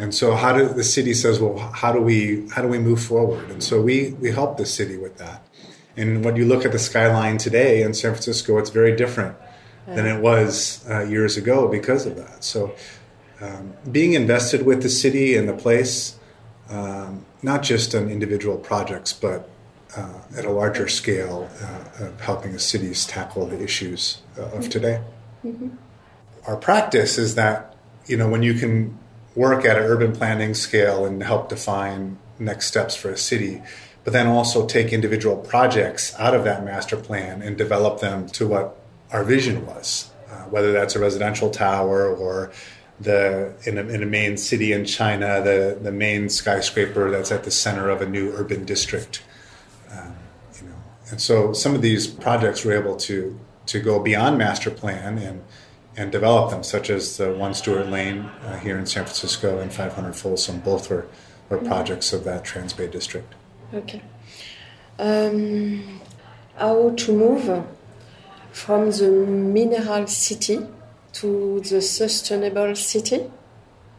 And 0.00 0.14
so, 0.14 0.34
how 0.34 0.56
do 0.56 0.66
the 0.66 0.82
city 0.82 1.12
says, 1.12 1.40
well, 1.40 1.58
how 1.58 1.92
do 1.92 2.00
we 2.00 2.48
how 2.48 2.62
do 2.62 2.68
we 2.68 2.78
move 2.78 3.02
forward? 3.02 3.50
And 3.50 3.62
so 3.62 3.82
we 3.82 4.12
we 4.12 4.30
help 4.30 4.56
the 4.56 4.64
city 4.64 4.96
with 4.96 5.18
that. 5.18 5.46
And 5.94 6.24
when 6.24 6.36
you 6.36 6.46
look 6.46 6.64
at 6.64 6.72
the 6.72 6.78
skyline 6.78 7.36
today 7.36 7.82
in 7.82 7.92
San 7.92 8.12
Francisco, 8.12 8.56
it's 8.56 8.70
very 8.70 8.96
different 8.96 9.36
than 9.86 10.06
it 10.06 10.22
was 10.22 10.86
uh, 10.88 11.00
years 11.00 11.36
ago 11.36 11.68
because 11.68 12.06
of 12.06 12.16
that. 12.16 12.44
So, 12.44 12.74
um, 13.42 13.74
being 13.90 14.14
invested 14.14 14.64
with 14.64 14.82
the 14.82 14.88
city 14.88 15.36
and 15.36 15.46
the 15.46 15.52
place, 15.52 16.18
um, 16.70 17.26
not 17.42 17.62
just 17.62 17.94
on 17.94 18.08
individual 18.08 18.56
projects, 18.56 19.12
but 19.12 19.50
uh, 19.96 20.20
at 20.38 20.44
a 20.46 20.50
larger 20.50 20.88
scale 20.88 21.50
uh, 21.60 22.04
of 22.04 22.20
helping 22.20 22.52
the 22.52 22.58
cities 22.60 23.04
tackle 23.04 23.46
the 23.46 23.60
issues 23.60 24.22
uh, 24.38 24.42
of 24.42 24.52
mm-hmm. 24.52 24.70
today. 24.70 25.02
Mm-hmm. 25.44 25.70
Our 26.46 26.56
practice 26.56 27.18
is 27.18 27.34
that 27.34 27.76
you 28.06 28.16
know 28.16 28.30
when 28.30 28.42
you 28.42 28.54
can 28.54 28.98
work 29.40 29.64
at 29.64 29.78
an 29.78 29.84
urban 29.84 30.12
planning 30.12 30.52
scale 30.52 31.06
and 31.06 31.22
help 31.22 31.48
define 31.48 32.18
next 32.38 32.66
steps 32.66 32.94
for 32.94 33.08
a 33.08 33.16
city, 33.16 33.62
but 34.04 34.12
then 34.12 34.26
also 34.26 34.66
take 34.66 34.92
individual 34.92 35.34
projects 35.34 36.14
out 36.18 36.34
of 36.34 36.44
that 36.44 36.62
master 36.62 36.94
plan 36.94 37.40
and 37.40 37.56
develop 37.56 38.00
them 38.00 38.26
to 38.26 38.46
what 38.46 38.76
our 39.10 39.24
vision 39.24 39.64
was, 39.64 40.10
uh, 40.30 40.42
whether 40.54 40.72
that's 40.72 40.94
a 40.94 40.98
residential 40.98 41.48
tower 41.48 42.14
or 42.14 42.52
the 43.00 43.54
in 43.64 43.78
a, 43.78 43.82
in 43.88 44.02
a, 44.02 44.06
main 44.06 44.36
city 44.36 44.74
in 44.74 44.84
China, 44.84 45.40
the 45.42 45.78
the 45.80 45.90
main 45.90 46.28
skyscraper 46.28 47.10
that's 47.10 47.32
at 47.32 47.44
the 47.44 47.50
center 47.50 47.88
of 47.88 48.02
a 48.02 48.06
new 48.06 48.30
urban 48.32 48.66
district. 48.66 49.22
Um, 49.90 50.16
you 50.56 50.68
know, 50.68 50.74
and 51.10 51.18
so 51.18 51.54
some 51.54 51.74
of 51.74 51.80
these 51.80 52.06
projects 52.06 52.62
were 52.62 52.74
able 52.78 52.96
to 53.08 53.40
to 53.72 53.80
go 53.80 54.00
beyond 54.00 54.36
master 54.36 54.70
plan 54.70 55.16
and 55.16 55.42
and 55.96 56.12
develop 56.12 56.50
them, 56.50 56.62
such 56.62 56.90
as 56.90 57.16
the 57.16 57.32
One 57.32 57.52
Steuart 57.52 57.90
Lane 57.90 58.20
uh, 58.44 58.58
here 58.58 58.78
in 58.78 58.86
San 58.86 59.04
Francisco 59.04 59.58
and 59.58 59.72
500 59.72 60.14
Folsom. 60.14 60.60
Both 60.60 60.90
were, 60.90 61.06
were 61.48 61.58
mm-hmm. 61.58 61.66
projects 61.66 62.12
of 62.12 62.24
that 62.24 62.44
Trans 62.44 62.72
Bay 62.72 62.88
District. 62.88 63.34
Okay. 63.74 64.02
Um, 64.98 66.00
how 66.56 66.90
to 66.90 67.12
move 67.12 67.64
from 68.52 68.90
the 68.90 69.10
mineral 69.10 70.06
city 70.06 70.60
to 71.14 71.60
the 71.60 71.80
sustainable 71.80 72.74
city? 72.76 73.30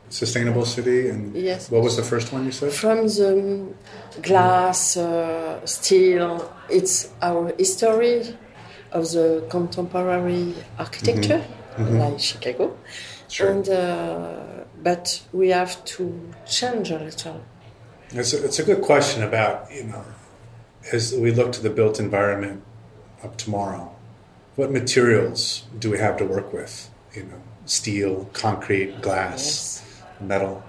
Sustainable 0.09 0.65
city, 0.65 1.07
and 1.07 1.33
yes. 1.35 1.71
what 1.71 1.81
was 1.81 1.95
the 1.95 2.03
first 2.03 2.33
one 2.33 2.45
you 2.45 2.51
said? 2.51 2.73
From 2.73 3.07
the 3.07 3.73
glass, 4.21 4.97
uh, 4.97 5.65
steel. 5.65 6.53
It's 6.69 7.09
our 7.21 7.53
history 7.57 8.37
of 8.91 9.09
the 9.11 9.45
contemporary 9.49 10.53
architecture. 10.77 11.39
Mm-hmm 11.39 11.60
mm-hmm. 11.75 11.97
like 11.97 12.19
Chicago. 12.19 12.77
Sure. 13.27 13.51
And 13.51 13.69
uh, 13.69 14.65
but 14.83 15.23
we 15.31 15.49
have 15.49 15.83
to 15.85 16.33
change 16.45 16.91
a 16.91 16.99
little. 16.99 17.41
It's 18.09 18.33
a, 18.33 18.43
it's 18.43 18.59
a 18.59 18.63
good 18.63 18.81
question 18.81 19.23
about 19.23 19.71
you 19.71 19.85
know 19.85 20.03
as 20.91 21.13
we 21.13 21.31
look 21.31 21.51
to 21.53 21.61
the 21.61 21.69
built 21.69 21.99
environment 21.99 22.63
of 23.23 23.37
tomorrow, 23.37 23.95
what 24.55 24.71
materials 24.71 25.63
do 25.77 25.91
we 25.91 25.99
have 25.99 26.17
to 26.17 26.25
work 26.25 26.51
with? 26.51 26.89
You 27.13 27.23
know, 27.23 27.41
steel, 27.65 28.29
concrete, 28.33 29.01
glass, 29.01 29.83
yes. 29.83 30.03
metal, 30.19 30.63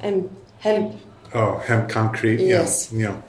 and 0.00 0.34
hemp. 0.60 1.00
Oh, 1.32 1.58
hemp 1.58 1.88
concrete. 1.88 2.40
Yes. 2.40 2.92
Yeah. 2.92 2.98
You 2.98 3.04
know, 3.04 3.22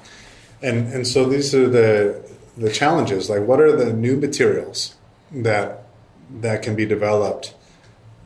and 0.61 0.93
and 0.93 1.07
so 1.07 1.25
these 1.25 1.55
are 1.55 1.69
the 1.69 2.29
the 2.57 2.71
challenges. 2.71 3.29
Like, 3.29 3.41
what 3.41 3.59
are 3.59 3.75
the 3.75 3.93
new 3.93 4.17
materials 4.17 4.95
that 5.31 5.84
that 6.29 6.61
can 6.61 6.75
be 6.75 6.85
developed 6.85 7.53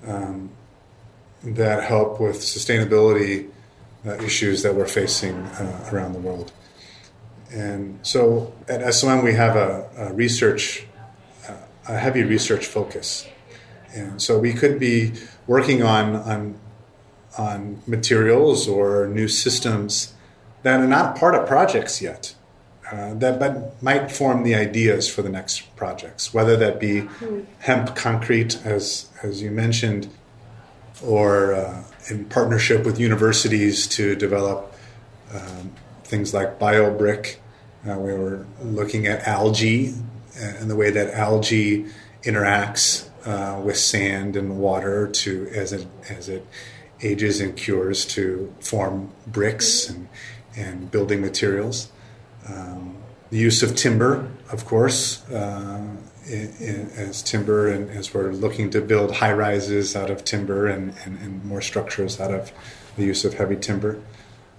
um, 0.06 0.50
that 1.44 1.84
help 1.84 2.20
with 2.20 2.38
sustainability 2.38 3.50
uh, 4.06 4.16
issues 4.16 4.64
that 4.64 4.76
we're 4.76 4.88
facing 4.88 5.36
uh, 5.36 5.90
around 5.92 6.14
the 6.14 6.20
world. 6.20 6.52
And 7.52 8.00
so 8.04 8.54
at 8.68 8.94
SOM, 8.94 9.24
we 9.24 9.34
have 9.34 9.56
a, 9.56 9.90
a 9.98 10.14
research, 10.14 10.86
uh, 11.48 11.54
a 11.88 11.98
heavy 11.98 12.24
research 12.24 12.66
focus. 12.66 13.28
And 13.94 14.22
so 14.22 14.38
we 14.38 14.54
could 14.54 14.80
be 14.80 15.14
working 15.48 15.82
on, 15.82 16.16
on, 16.16 16.60
on 17.38 17.82
materials 17.88 18.68
or 18.68 19.08
new 19.08 19.28
systems 19.28 20.14
that 20.62 20.80
are 20.80 20.88
not 20.88 21.18
part 21.18 21.36
of 21.36 21.48
projects 21.48 22.02
yet 22.02 22.36
uh, 22.92 23.14
that 23.16 23.40
but 23.40 23.82
might 23.84 24.12
form 24.12 24.44
the 24.44 24.56
ideas 24.56 25.14
for 25.14 25.22
the 25.22 25.30
next 25.30 25.76
projects, 25.76 26.34
whether 26.34 26.56
that 26.58 26.80
be 26.80 27.02
mm. 27.02 27.46
hemp 27.60 27.96
concrete, 27.96 28.60
as 28.66 29.10
as 29.22 29.42
you 29.42 29.52
mentioned, 29.52 30.10
or 31.04 31.54
uh, 31.54 31.84
in 32.10 32.26
partnership 32.26 32.86
with 32.86 33.00
universities 33.00 33.88
to 33.88 34.16
develop 34.16 34.74
um, 35.34 35.72
things 36.04 36.34
like 36.34 36.60
BioBrick. 36.60 37.38
Uh, 37.88 37.98
we 37.98 38.14
were 38.14 38.46
looking 38.62 39.06
at 39.06 39.28
algae 39.28 39.94
and 40.38 40.70
the 40.70 40.76
way 40.76 40.90
that 40.90 41.14
algae 41.14 41.86
interacts 42.24 43.08
uh, 43.26 43.60
with 43.62 43.78
sand 43.78 44.36
and 44.36 44.58
water 44.58 45.08
to 45.08 45.48
as 45.54 45.74
it 45.74 45.88
as 46.10 46.28
it 46.28 46.46
ages 47.02 47.40
and 47.40 47.56
cures 47.56 48.06
to 48.06 48.54
form 48.60 49.12
bricks 49.28 49.88
hmm. 49.88 49.94
and 49.94 50.10
and 50.58 50.92
building 50.92 51.22
materials. 51.22 51.92
Um, 52.48 52.96
the 53.30 53.38
use 53.38 53.62
of 53.62 53.76
timber, 53.76 54.28
of 54.52 54.66
course, 54.66 55.28
uh, 55.30 55.86
in, 56.28 56.54
in, 56.60 56.90
as 56.96 57.22
timber, 57.22 57.68
and 57.70 57.90
as 57.92 58.14
we're 58.14 58.32
looking 58.32 58.70
to 58.72 58.82
build 58.82 59.16
high 59.16 59.34
rises 59.34 59.96
out 59.96 60.10
of 60.10 60.24
timber 60.24 60.68
and, 60.68 60.94
and, 61.06 61.20
and 61.20 61.46
more 61.46 61.62
structures 61.62 62.20
out 62.20 62.34
of 62.34 62.52
the 62.96 63.04
use 63.04 63.26
of 63.26 63.36
heavy 63.36 63.56
timber. 63.56 64.02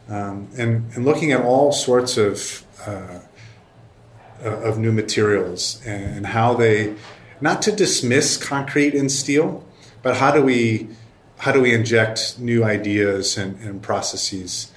Um, 0.08 0.48
and, 0.56 0.90
and 0.94 1.04
looking 1.04 1.32
at 1.32 1.42
all 1.42 1.72
sorts 1.72 2.16
of 2.16 2.64
uh, 2.86 3.20
of 4.42 4.78
new 4.78 4.92
materials 4.92 5.82
and 5.84 6.26
how 6.26 6.54
they 6.54 6.94
not 7.40 7.62
to 7.62 7.72
dismiss 7.72 8.36
concrete 8.36 8.94
and 8.94 9.10
steel, 9.10 9.64
but 10.02 10.16
how 10.16 10.30
do 10.30 10.42
we 10.42 10.88
how 11.38 11.52
do 11.52 11.60
we 11.60 11.72
inject 11.72 12.38
new 12.38 12.64
ideas 12.64 13.38
and, 13.38 13.58
and 13.60 13.82
processes 13.82 14.70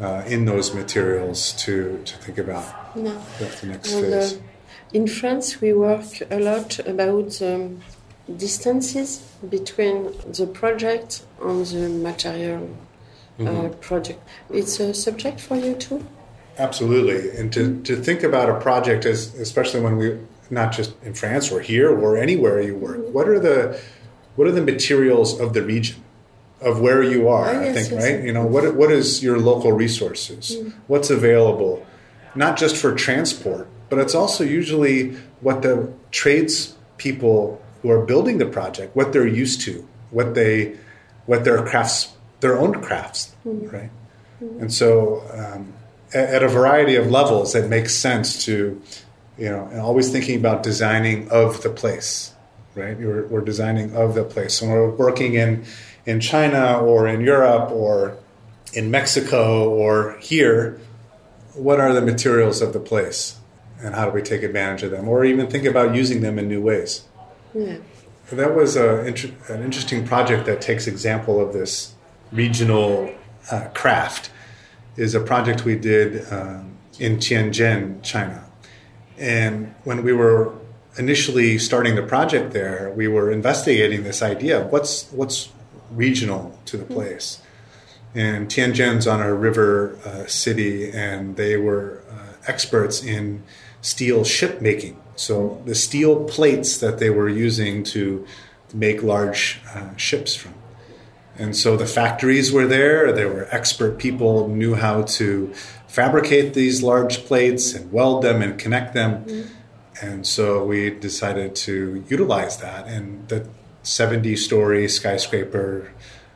uh, 0.00 0.22
in 0.26 0.44
those 0.44 0.74
materials 0.74 1.52
to, 1.64 2.00
to 2.04 2.16
think 2.18 2.38
about 2.38 2.96
no. 2.96 3.20
the, 3.38 3.44
the 3.60 3.66
next 3.66 3.92
and, 3.92 4.04
phase. 4.04 4.34
Uh, 4.34 4.40
in 4.92 5.06
France, 5.06 5.60
we 5.60 5.72
work 5.72 6.06
a 6.30 6.38
lot 6.38 6.78
about 6.80 7.42
um, 7.42 7.80
distances 8.36 9.18
between 9.48 10.12
the 10.32 10.46
project 10.46 11.22
and 11.42 11.66
the 11.66 11.88
material 11.88 12.76
uh, 13.38 13.42
mm-hmm. 13.42 13.80
project. 13.80 14.20
It's 14.50 14.80
a 14.80 14.94
subject 14.94 15.40
for 15.40 15.56
you 15.56 15.74
too? 15.74 16.04
Absolutely. 16.58 17.36
And 17.38 17.52
to, 17.52 17.80
to 17.82 17.96
think 17.96 18.22
about 18.22 18.48
a 18.48 18.58
project, 18.60 19.04
as, 19.04 19.34
especially 19.34 19.80
when 19.80 19.96
we, 19.96 20.18
not 20.50 20.72
just 20.72 20.94
in 21.02 21.14
France 21.14 21.52
or 21.52 21.60
here 21.60 21.90
or 21.90 22.16
anywhere 22.16 22.60
you 22.60 22.74
work, 22.76 22.98
mm-hmm. 22.98 23.12
what 23.12 23.28
are 23.28 23.38
the 23.38 23.80
what 24.36 24.46
are 24.46 24.52
the 24.52 24.62
materials 24.62 25.40
of 25.40 25.52
the 25.52 25.62
region? 25.62 25.96
Of 26.60 26.80
where 26.80 27.02
you 27.02 27.28
are. 27.28 27.48
Oh, 27.48 27.60
yes, 27.60 27.70
I 27.70 27.72
think 27.72 27.90
yes, 27.92 28.02
right. 28.02 28.14
Yes. 28.16 28.24
You 28.24 28.32
know 28.32 28.46
what 28.46 28.74
what 28.74 28.90
is 28.90 29.22
your 29.22 29.38
local 29.38 29.72
resources? 29.72 30.56
Mm. 30.56 30.72
What's 30.86 31.10
available, 31.10 31.86
not 32.34 32.56
just 32.56 32.76
for 32.76 32.94
transport, 32.94 33.68
but 33.88 33.98
it's 33.98 34.14
also 34.14 34.44
usually 34.44 35.16
what 35.40 35.62
the 35.62 35.92
trades 36.10 36.76
people 36.96 37.62
who 37.82 37.90
are 37.90 38.04
building 38.04 38.38
the 38.38 38.46
project 38.46 38.94
what 38.94 39.12
they're 39.12 39.26
used 39.26 39.60
to, 39.62 39.88
what 40.10 40.34
they, 40.34 40.76
what 41.26 41.44
their 41.44 41.64
crafts, 41.64 42.12
their 42.40 42.58
own 42.58 42.82
crafts, 42.82 43.34
mm-hmm. 43.46 43.68
right? 43.68 43.90
Mm-hmm. 44.42 44.62
And 44.62 44.72
so, 44.72 45.22
um, 45.32 45.72
at, 46.12 46.28
at, 46.34 46.42
a 46.42 46.48
variety 46.48 46.96
of 46.96 47.10
levels, 47.10 47.54
it 47.54 47.68
makes 47.68 47.94
sense 47.94 48.44
to, 48.46 48.80
you 49.36 49.48
know, 49.50 49.68
and 49.70 49.80
always 49.80 50.10
thinking 50.10 50.38
about 50.38 50.62
designing 50.62 51.28
of 51.30 51.62
the 51.62 51.70
place, 51.70 52.34
right? 52.74 52.96
We're, 52.98 53.26
we're 53.26 53.40
designing 53.42 53.94
of 53.94 54.14
the 54.14 54.24
place. 54.24 54.54
So 54.54 54.68
we're 54.68 54.90
working 54.90 55.34
in 55.34 55.64
in 56.08 56.20
China 56.20 56.78
or 56.78 57.06
in 57.06 57.20
Europe 57.20 57.70
or 57.70 58.16
in 58.72 58.90
Mexico 58.90 59.68
or 59.68 60.16
here, 60.20 60.80
what 61.54 61.78
are 61.80 61.92
the 61.92 62.02
materials 62.02 62.62
of 62.62 62.72
the 62.72 62.80
place? 62.80 63.38
and 63.80 63.94
how 63.94 64.06
do 64.06 64.10
we 64.10 64.22
take 64.22 64.42
advantage 64.42 64.82
of 64.82 64.90
them 64.90 65.08
or 65.08 65.24
even 65.24 65.46
think 65.46 65.64
about 65.64 65.94
using 65.94 66.20
them 66.20 66.38
in 66.38 66.48
new 66.48 66.60
ways 66.60 67.04
yeah. 67.54 67.76
that 68.30 68.54
was 68.54 68.76
a, 68.76 69.00
an 69.00 69.62
interesting 69.62 70.06
project 70.06 70.46
that 70.46 70.60
takes 70.60 70.86
example 70.86 71.40
of 71.40 71.52
this 71.52 71.94
regional 72.32 73.12
uh, 73.50 73.68
craft 73.74 74.30
is 74.96 75.14
a 75.14 75.20
project 75.20 75.64
we 75.64 75.76
did 75.76 76.30
um, 76.32 76.76
in 76.98 77.16
tianjin 77.16 78.02
china 78.02 78.44
and 79.16 79.74
when 79.84 80.02
we 80.02 80.12
were 80.12 80.52
initially 80.96 81.58
starting 81.58 81.94
the 81.94 82.02
project 82.02 82.52
there 82.52 82.92
we 82.96 83.06
were 83.06 83.30
investigating 83.30 84.02
this 84.02 84.22
idea 84.22 84.60
of 84.60 84.72
what's 84.72 85.10
what's 85.12 85.50
regional 85.90 86.58
to 86.66 86.76
the 86.76 86.84
place 86.84 87.40
and 88.14 88.48
tianjin's 88.48 89.06
on 89.06 89.20
a 89.20 89.34
river 89.34 89.98
uh, 90.04 90.26
city 90.26 90.90
and 90.90 91.36
they 91.36 91.56
were 91.56 92.02
uh, 92.10 92.32
experts 92.46 93.02
in 93.02 93.42
steel 93.80 94.24
ship 94.24 94.60
making. 94.60 95.00
So 95.16 95.62
the 95.64 95.74
steel 95.74 96.24
plates 96.24 96.78
that 96.78 96.98
they 96.98 97.10
were 97.10 97.28
using 97.28 97.84
to 97.84 98.26
make 98.72 99.02
large 99.02 99.60
uh, 99.74 99.94
ships 99.96 100.34
from. 100.34 100.54
And 101.36 101.56
so 101.56 101.76
the 101.76 101.86
factories 101.86 102.50
were 102.50 102.66
there. 102.66 103.12
There 103.12 103.28
were 103.28 103.46
expert 103.50 103.98
people 103.98 104.48
knew 104.48 104.74
how 104.74 105.02
to 105.02 105.52
fabricate 105.86 106.54
these 106.54 106.82
large 106.82 107.24
plates 107.26 107.74
and 107.74 107.92
weld 107.92 108.22
them 108.22 108.42
and 108.42 108.58
connect 108.58 108.94
them. 108.94 109.24
Mm-hmm. 109.24 109.54
And 110.04 110.26
so 110.26 110.64
we 110.64 110.90
decided 110.90 111.54
to 111.56 112.04
utilize 112.08 112.58
that. 112.58 112.86
And 112.86 113.28
the 113.28 113.48
70 113.88 114.36
story 114.36 114.88
skyscraper 114.88 115.90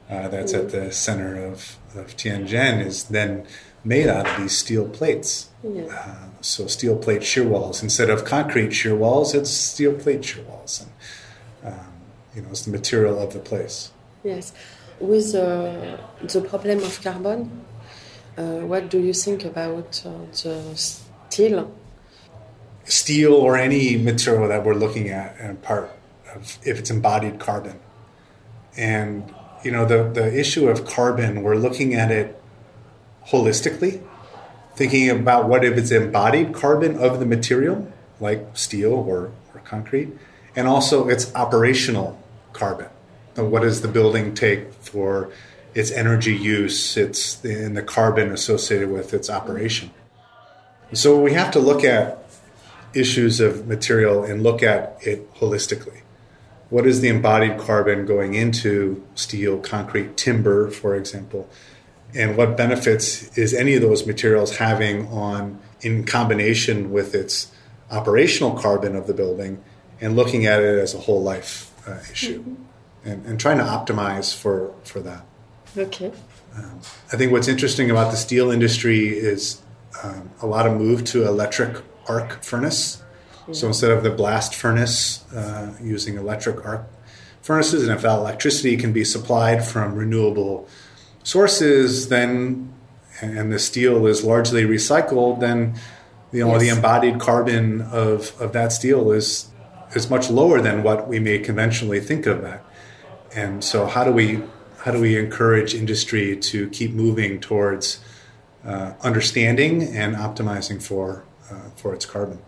uh, 0.09 0.29
that's 0.29 0.55
at 0.55 0.71
the 0.71 0.91
center 0.91 1.37
of, 1.45 1.77
of 1.95 2.17
Tianjin 2.17 2.85
is 2.85 3.05
then 3.05 3.47
made 3.85 4.09
out 4.09 4.27
of 4.27 4.41
these 4.41 4.57
steel 4.57 4.89
plates. 4.89 5.51
Yeah. 5.63 5.85
Uh, 5.85 6.29
so 6.41 6.67
steel 6.67 6.97
plate 6.97 7.23
shear 7.23 7.47
walls 7.47 7.83
instead 7.83 8.11
of 8.11 8.25
concrete 8.25 8.73
shear 8.73 8.97
walls, 8.97 9.35
it's 9.35 9.51
steel 9.51 9.95
plate 9.95 10.25
shear 10.25 10.45
walls, 10.45 10.85
and 11.63 11.73
um, 11.73 11.93
you 12.35 12.43
know 12.43 12.49
it's 12.51 12.63
the 12.63 12.71
material 12.71 13.19
of 13.21 13.33
the 13.33 13.39
place. 13.39 13.93
Yes, 14.25 14.53
with 14.99 15.35
uh, 15.35 15.99
the 16.23 16.41
problem 16.41 16.79
of 16.79 17.01
carbon, 17.03 17.65
uh, 18.37 18.61
what 18.71 18.91
do 18.91 18.99
you 18.99 19.13
think 19.13 19.45
about 19.45 20.03
uh, 20.05 20.11
the 20.43 20.75
steel? 20.75 21.73
Steel 22.85 23.35
or 23.35 23.57
any 23.57 23.97
material 23.97 24.49
that 24.49 24.65
we're 24.65 24.75
looking 24.75 25.09
at 25.11 25.37
and 25.39 25.63
part 25.63 25.91
of 26.35 26.59
if 26.65 26.79
it's 26.79 26.91
embodied 26.91 27.39
carbon, 27.39 27.79
and 28.77 29.35
you 29.65 29.71
know 29.71 29.85
the 29.85 30.05
the 30.05 30.39
issue 30.39 30.69
of 30.69 30.85
carbon, 30.85 31.43
we're 31.43 31.57
looking 31.57 31.95
at 31.95 32.11
it 32.11 32.41
holistically, 33.29 34.03
thinking 34.75 35.11
about 35.11 35.49
what 35.49 35.65
if 35.65 35.77
it's 35.77 35.91
embodied 35.91 36.53
carbon 36.53 36.97
of 36.99 37.21
the 37.21 37.27
material, 37.27 37.93
like 38.21 38.47
steel 38.55 38.93
or, 38.93 39.33
or 39.55 39.61
concrete, 39.65 40.11
and 40.57 40.67
also 40.67 41.09
its 41.09 41.35
operational 41.35 42.21
carbon. 42.53 42.89
What 43.35 43.63
does 43.63 43.81
the 43.81 43.89
building 43.89 44.35
take 44.35 44.73
for 44.75 45.31
its 45.75 45.91
energy 45.91 46.35
use, 46.35 46.97
its 46.97 47.43
and 47.45 47.77
the 47.77 47.83
carbon 47.83 48.31
associated 48.31 48.91
with 48.91 49.15
its 49.15 49.31
operation? 49.31 49.91
So 50.93 51.19
we 51.19 51.33
have 51.33 51.51
to 51.53 51.59
look 51.59 51.85
at 51.85 52.19
issues 52.93 53.41
of 53.41 53.67
material 53.67 54.23
and 54.23 54.43
look 54.43 54.63
at 54.63 54.99
it 55.01 55.33
holistically. 55.37 56.02
What 56.73 56.87
is 56.87 57.01
the 57.01 57.09
embodied 57.09 57.59
carbon 57.59 58.07
going 58.07 58.35
into 58.35 59.07
steel, 59.15 59.59
concrete, 59.59 60.17
timber, 60.17 60.71
for 60.71 60.95
example? 60.95 61.49
and 62.15 62.37
what 62.37 62.57
benefits 62.57 63.37
is 63.39 63.55
any 63.55 63.75
of 63.75 63.83
those 63.83 64.07
materials 64.07 64.57
having 64.57 65.07
on 65.09 65.59
in 65.81 66.05
combination 66.05 66.91
with 66.91 67.15
its 67.15 67.51
operational 67.91 68.53
carbon 68.53 68.95
of 68.95 69.07
the 69.07 69.15
building 69.15 69.63
and 70.01 70.17
looking 70.17 70.47
at 70.47 70.61
it 70.61 70.79
as 70.79 70.95
a 70.95 70.99
whole 70.99 71.23
life 71.23 71.73
uh, 71.89 71.99
issue 72.11 72.41
mm-hmm. 72.41 73.09
and, 73.09 73.27
and 73.27 73.41
trying 73.41 73.59
to 73.59 73.65
optimize 73.65 74.35
for, 74.35 74.75
for 74.85 75.01
that. 75.01 75.25
Okay. 75.77 76.13
Um, 76.55 76.81
I 77.13 77.17
think 77.17 77.33
what's 77.33 77.49
interesting 77.49 77.91
about 77.91 78.11
the 78.11 78.17
steel 78.17 78.51
industry 78.51 79.09
is 79.09 79.63
um, 80.03 80.31
a 80.41 80.47
lot 80.47 80.67
of 80.67 80.77
move 80.77 81.05
to 81.05 81.27
electric 81.27 81.83
arc 82.07 82.43
furnace. 82.43 83.03
So 83.51 83.67
instead 83.67 83.91
of 83.91 84.05
the 84.05 84.11
blast 84.11 84.55
furnace, 84.55 85.25
uh, 85.33 85.75
using 85.83 86.17
electric 86.17 86.65
arc 86.65 86.87
furnaces, 87.43 87.83
and 87.83 87.93
if 87.93 88.03
that 88.03 88.19
electricity 88.19 88.77
can 88.77 88.93
be 88.93 89.05
supplied 89.05 89.65
from 89.65 89.97
renewable 89.97 90.69
sources, 91.25 92.09
then 92.09 92.73
and 93.21 93.53
the 93.53 93.59
steel 93.59 94.07
is 94.07 94.25
largely 94.25 94.65
recycled, 94.65 95.41
then 95.41 95.75
you 96.33 96.45
know 96.45 96.53
yes. 96.53 96.61
the 96.61 96.69
embodied 96.69 97.21
carbon 97.21 97.83
of, 97.83 98.41
of 98.41 98.53
that 98.53 98.73
steel 98.73 99.11
is 99.11 99.49
is 99.95 100.09
much 100.09 100.31
lower 100.31 100.61
than 100.61 100.83
what 100.83 101.09
we 101.09 101.19
may 101.19 101.39
conventionally 101.39 102.01
think 102.01 102.27
of 102.27 102.43
that. 102.43 102.65
And 103.35 103.63
so 103.65 103.87
how 103.87 104.05
do 104.05 104.13
we 104.13 104.41
how 104.85 104.93
do 104.93 105.01
we 105.01 105.19
encourage 105.19 105.75
industry 105.75 106.37
to 106.37 106.69
keep 106.71 106.93
moving 106.93 107.41
towards 107.41 107.99
uh, 108.65 108.93
understanding 109.03 109.83
and 109.83 110.15
optimizing 110.15 110.81
for 110.81 111.25
uh, 111.51 111.71
for 111.77 111.93
its 111.93 112.07
carbon? 112.07 112.39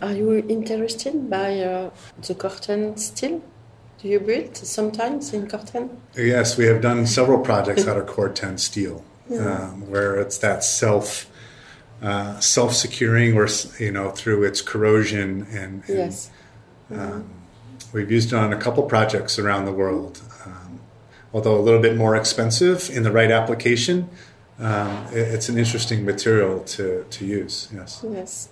Are 0.00 0.12
you 0.12 0.36
interested 0.48 1.28
by 1.28 1.60
uh, 1.60 1.90
the 2.22 2.34
Corten 2.34 2.98
steel? 2.98 3.42
Do 4.00 4.08
you 4.08 4.20
build 4.20 4.56
sometimes 4.56 5.32
in 5.32 5.48
Corten? 5.48 5.96
Yes, 6.16 6.56
we 6.56 6.66
have 6.66 6.80
done 6.80 7.06
several 7.06 7.40
projects 7.40 7.88
out 7.88 7.96
of 7.96 8.06
Corten 8.06 8.60
steel, 8.60 9.04
yeah. 9.28 9.70
um, 9.70 9.90
where 9.90 10.14
it's 10.20 10.38
that 10.38 10.62
self 10.62 11.28
uh, 12.00 12.38
self 12.38 12.74
securing, 12.74 13.36
or 13.36 13.48
you 13.80 13.90
know, 13.90 14.10
through 14.10 14.44
its 14.44 14.62
corrosion 14.62 15.46
and, 15.50 15.82
and 15.88 15.98
yes. 15.98 16.30
Um, 16.90 17.28
we've 17.92 18.10
used 18.10 18.32
it 18.32 18.36
on 18.36 18.52
a 18.52 18.56
couple 18.56 18.84
projects 18.84 19.38
around 19.38 19.64
the 19.64 19.72
world. 19.72 20.22
Um, 20.46 20.80
although 21.34 21.56
a 21.56 21.60
little 21.60 21.82
bit 21.82 21.96
more 21.96 22.14
expensive 22.14 22.88
in 22.88 23.02
the 23.02 23.10
right 23.10 23.32
application, 23.32 24.08
um, 24.60 25.06
it, 25.12 25.18
it's 25.18 25.48
an 25.48 25.58
interesting 25.58 26.04
material 26.04 26.60
to, 26.60 27.04
to 27.10 27.26
use. 27.26 27.68
Yes. 27.74 28.04
Yes. 28.08 28.48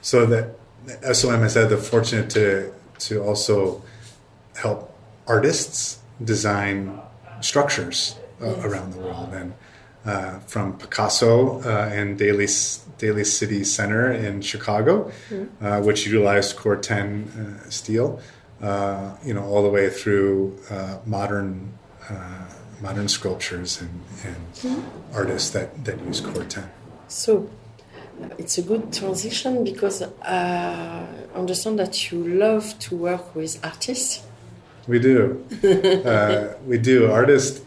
So 0.00 0.26
that 0.26 0.56
SOM 1.12 1.40
has 1.40 1.54
had 1.54 1.68
the 1.68 1.76
fortunate 1.76 2.30
to 2.30 2.72
to 2.98 3.22
also 3.22 3.82
help 4.56 4.92
artists 5.26 5.98
design 6.24 7.00
structures 7.40 8.16
uh, 8.40 8.46
yes. 8.46 8.64
around 8.64 8.92
the 8.92 8.98
world. 8.98 9.32
And 9.32 9.54
uh, 10.04 10.38
from 10.40 10.78
Picasso 10.78 11.60
uh, 11.62 11.90
and 11.92 12.18
Daley, 12.18 12.48
Daley 12.98 13.24
City 13.24 13.62
Center 13.64 14.12
in 14.12 14.40
Chicago, 14.40 15.12
mm-hmm. 15.28 15.84
which 15.84 16.06
utilized 16.06 16.56
Corten 16.56 17.26
uh, 17.28 17.70
steel, 17.70 18.20
uh, 18.62 19.16
you 19.24 19.34
know, 19.34 19.44
all 19.44 19.62
the 19.62 19.68
way 19.68 19.90
through 19.90 20.58
modern 21.04 21.72
modern 22.80 23.08
sculptures 23.08 23.80
and, 23.80 24.00
and 24.24 24.54
mm-hmm. 24.54 25.16
artists 25.16 25.50
that, 25.50 25.84
that 25.84 26.00
use 26.06 26.20
Corten. 26.20 26.68
So 27.08 27.50
it's 28.38 28.58
a 28.58 28.62
good 28.62 28.92
transition 28.92 29.64
because 29.64 30.02
I 30.22 31.06
understand 31.34 31.78
that 31.78 32.10
you 32.10 32.24
love 32.24 32.78
to 32.80 32.96
work 32.96 33.34
with 33.34 33.64
artists 33.64 34.22
we 34.88 34.98
do. 34.98 35.44
uh, 36.04 36.54
we 36.66 36.78
do. 36.78 37.10
Artists, 37.12 37.64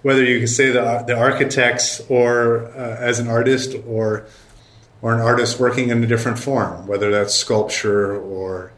whether 0.00 0.24
you 0.24 0.38
can 0.38 0.48
say 0.48 0.70
the, 0.70 1.04
the 1.06 1.16
architects 1.16 2.00
or 2.08 2.66
uh, 2.68 2.96
as 2.98 3.20
an 3.20 3.28
artist 3.28 3.76
or 3.86 4.26
or 5.02 5.14
an 5.14 5.20
artist 5.20 5.60
working 5.60 5.90
in 5.90 6.02
a 6.02 6.06
different 6.06 6.38
form, 6.38 6.86
whether 6.86 7.10
that's 7.10 7.34
sculpture 7.34 8.16
or 8.16 8.72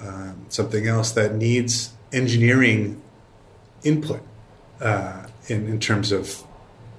um, 0.00 0.44
something 0.48 0.86
else 0.86 1.12
that 1.12 1.34
needs 1.34 1.92
engineering 2.12 3.00
input 3.84 4.20
uh, 4.80 5.24
in, 5.46 5.68
in 5.68 5.80
terms 5.80 6.12
of 6.12 6.42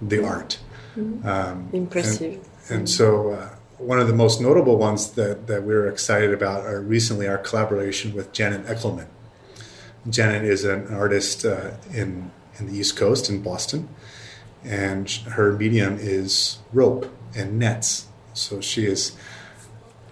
the 0.01 0.25
art. 0.25 0.59
Mm-hmm. 0.95 1.27
Um, 1.27 1.69
Impressive. 1.73 2.35
And, 2.69 2.79
and 2.79 2.89
so, 2.89 3.31
uh, 3.31 3.52
one 3.85 3.99
of 3.99 4.07
the 4.07 4.13
most 4.13 4.41
notable 4.41 4.77
ones 4.77 5.11
that, 5.11 5.47
that 5.47 5.63
we're 5.63 5.87
excited 5.87 6.33
about 6.33 6.65
are 6.65 6.81
recently 6.81 7.27
our 7.27 7.37
collaboration 7.37 8.13
with 8.13 8.31
Janet 8.31 8.65
Echelman. 8.65 9.07
Janet 10.09 10.43
is 10.43 10.63
an 10.63 10.93
artist 10.93 11.45
uh, 11.45 11.71
in 11.93 12.31
in 12.59 12.67
the 12.67 12.77
East 12.77 12.95
Coast 12.97 13.29
in 13.29 13.41
Boston, 13.41 13.89
and 14.63 15.09
her 15.09 15.53
medium 15.53 15.97
is 15.99 16.59
rope 16.71 17.11
and 17.35 17.57
nets. 17.57 18.07
So 18.33 18.61
she 18.61 18.85
is 18.85 19.15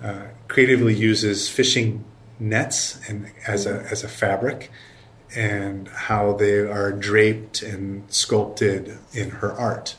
uh, 0.04 0.28
creatively 0.48 0.96
uses 0.96 1.50
fishing 1.50 2.04
nets 2.40 3.00
and 3.08 3.32
as 3.46 3.66
a 3.66 3.82
as 3.92 4.04
a 4.04 4.08
fabric 4.08 4.72
and 5.36 5.88
how 5.88 6.34
they 6.34 6.58
are 6.58 6.92
draped 6.92 7.62
and 7.62 8.12
sculpted 8.12 8.98
in 9.14 9.30
her 9.30 9.54
art. 9.54 9.96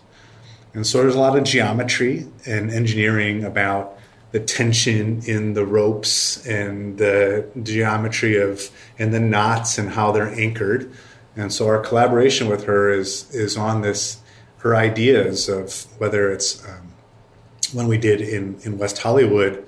And 0.75 0.87
so 0.87 1.03
there's 1.03 1.15
a 1.15 1.21
lot 1.21 1.37
of 1.37 1.45
geometry 1.45 2.27
and 2.47 2.71
engineering 2.71 3.45
about 3.45 3.99
the 4.33 4.41
tension 4.41 5.23
in 5.27 5.53
the 5.53 5.65
ropes 5.65 6.45
and 6.47 6.97
the 6.97 7.47
geometry 7.63 8.41
of 8.41 8.71
and 8.99 9.13
the 9.13 9.21
knots 9.21 9.77
and 9.77 9.91
how 9.91 10.11
they're 10.11 10.33
anchored. 10.41 10.91
And 11.37 11.53
so 11.53 11.67
our 11.67 11.81
collaboration 11.81 12.49
with 12.49 12.65
her 12.65 12.91
is 12.91 13.33
is 13.35 13.57
on 13.57 13.83
this 13.83 14.19
her 14.59 14.75
ideas 14.75 15.49
of 15.49 15.87
whether 15.99 16.31
it's 16.31 16.67
um, 16.67 17.87
we 17.87 17.99
did 17.99 18.21
in 18.21 18.59
in 18.63 18.79
West 18.79 18.99
Hollywood 18.99 19.67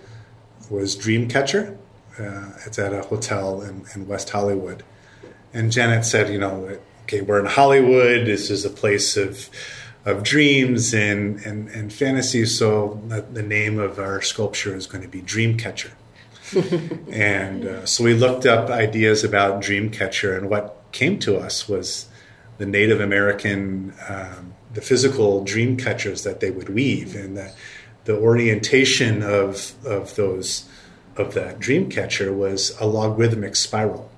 was 0.71 0.97
Dreamcatcher. 0.97 1.77
Uh, 2.19 2.53
it's 2.65 2.79
at 2.79 2.93
a 2.93 3.03
hotel 3.03 3.61
in, 3.61 3.85
in 3.95 4.07
West 4.07 4.31
Hollywood, 4.31 4.83
and 5.53 5.73
Janet 5.73 6.05
said, 6.05 6.33
you 6.33 6.39
know, 6.39 6.79
okay, 7.03 7.23
we're 7.23 7.41
in 7.41 7.47
Hollywood. 7.47 8.27
This 8.27 8.51
is 8.51 8.65
a 8.65 8.71
place 8.71 9.17
of 9.17 9.51
of 10.05 10.23
dreams 10.23 10.93
and, 10.93 11.41
and, 11.47 11.69
and 11.69 11.93
fantasy. 11.93 12.45
So 12.45 13.01
the 13.33 13.43
name 13.43 13.79
of 13.79 13.99
our 13.99 14.21
sculpture 14.21 14.75
is 14.75 14.87
going 14.87 15.03
to 15.03 15.09
be 15.09 15.23
Dreamcatcher. 15.23 15.93
and 17.11 17.67
uh, 17.67 17.87
so 17.87 18.05
we 18.05 18.15
looked 18.15 18.47
up 18.47 18.71
ideas 18.71 19.25
about 19.25 19.63
Dreamcatcher, 19.63 20.37
and 20.37 20.51
what 20.51 20.83
came 20.93 21.19
to 21.21 21.37
us 21.39 21.69
was 21.69 22.07
the 22.59 22.67
Native 22.67 23.01
American, 23.01 23.95
um, 24.09 24.55
the 24.73 24.81
physical 24.81 25.43
dream 25.43 25.77
catchers 25.77 26.23
that 26.23 26.41
they 26.41 26.51
would 26.51 26.69
weave, 26.69 27.17
and 27.17 27.37
the, 27.37 27.53
the 28.05 28.17
orientation 28.17 29.23
of 29.23 29.75
of 29.87 30.15
those 30.17 30.69
of 31.17 31.35
that 31.35 31.59
dream 31.59 31.89
catcher 31.89 32.33
was 32.33 32.77
a 32.79 32.87
logarithmic 32.87 33.57
spiral. 33.57 34.11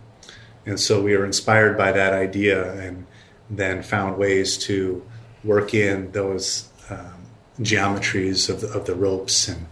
And 0.64 0.80
so 0.80 1.00
we 1.00 1.16
were 1.16 1.24
inspired 1.24 1.78
by 1.78 1.92
that 1.92 2.12
idea, 2.12 2.72
and 2.74 3.06
then 3.48 3.82
found 3.82 4.18
ways 4.18 4.58
to 4.58 5.02
work 5.46 5.72
in 5.72 6.12
those 6.12 6.68
um, 6.90 7.26
geometries 7.60 8.50
of 8.50 8.60
the, 8.60 8.68
of 8.68 8.86
the 8.86 8.94
ropes 8.94 9.48
and 9.48 9.66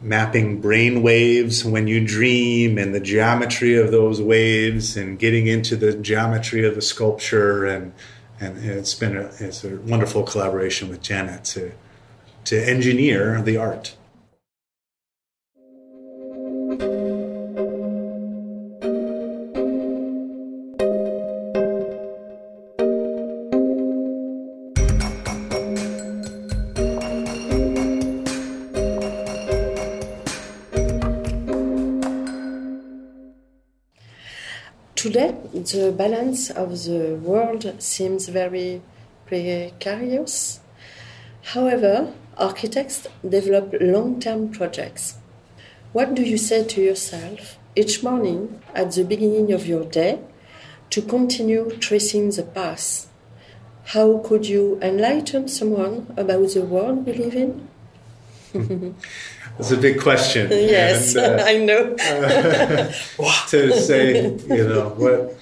mapping 0.00 0.60
brain 0.60 1.02
waves 1.02 1.64
when 1.64 1.86
you 1.86 2.04
dream 2.04 2.76
and 2.76 2.94
the 2.94 3.00
geometry 3.00 3.76
of 3.76 3.90
those 3.90 4.20
waves 4.20 4.96
and 4.96 5.18
getting 5.18 5.46
into 5.46 5.74
the 5.76 5.94
geometry 5.94 6.66
of 6.66 6.74
the 6.74 6.82
sculpture 6.82 7.64
and 7.64 7.92
and 8.38 8.58
it's 8.58 8.94
been 8.94 9.16
a 9.16 9.30
it's 9.38 9.64
a 9.64 9.76
wonderful 9.76 10.22
collaboration 10.22 10.90
with 10.90 11.00
Janet 11.00 11.44
to 11.44 11.72
to 12.44 12.68
engineer 12.68 13.40
the 13.42 13.56
art. 13.56 13.96
Today, 35.16 35.34
the 35.54 35.94
balance 35.96 36.50
of 36.50 36.84
the 36.84 37.18
world 37.22 37.64
seems 37.78 38.28
very 38.28 38.82
precarious. 39.24 40.60
However, 41.42 42.12
architects 42.36 43.06
develop 43.26 43.74
long 43.80 44.20
term 44.20 44.50
projects. 44.50 45.16
What 45.94 46.14
do 46.14 46.22
you 46.22 46.36
say 46.36 46.64
to 46.64 46.82
yourself 46.82 47.56
each 47.74 48.02
morning 48.02 48.60
at 48.74 48.92
the 48.92 49.04
beginning 49.04 49.54
of 49.54 49.66
your 49.66 49.84
day 49.84 50.18
to 50.90 51.00
continue 51.00 51.70
tracing 51.80 52.28
the 52.32 52.42
path? 52.42 53.08
How 53.84 54.18
could 54.18 54.46
you 54.46 54.78
enlighten 54.82 55.48
someone 55.48 56.12
about 56.18 56.50
the 56.50 56.60
world 56.60 57.06
we 57.06 57.14
live 57.14 57.34
in? 57.34 57.68
It's 59.58 59.70
a 59.70 59.76
big 59.76 60.00
question. 60.00 60.50
Yes, 60.52 61.14
and, 61.14 61.40
uh, 61.40 61.44
I 61.46 61.56
know. 61.58 61.96
to 63.48 63.80
say, 63.80 64.30
you 64.32 64.68
know, 64.68 64.90
what 64.90 65.38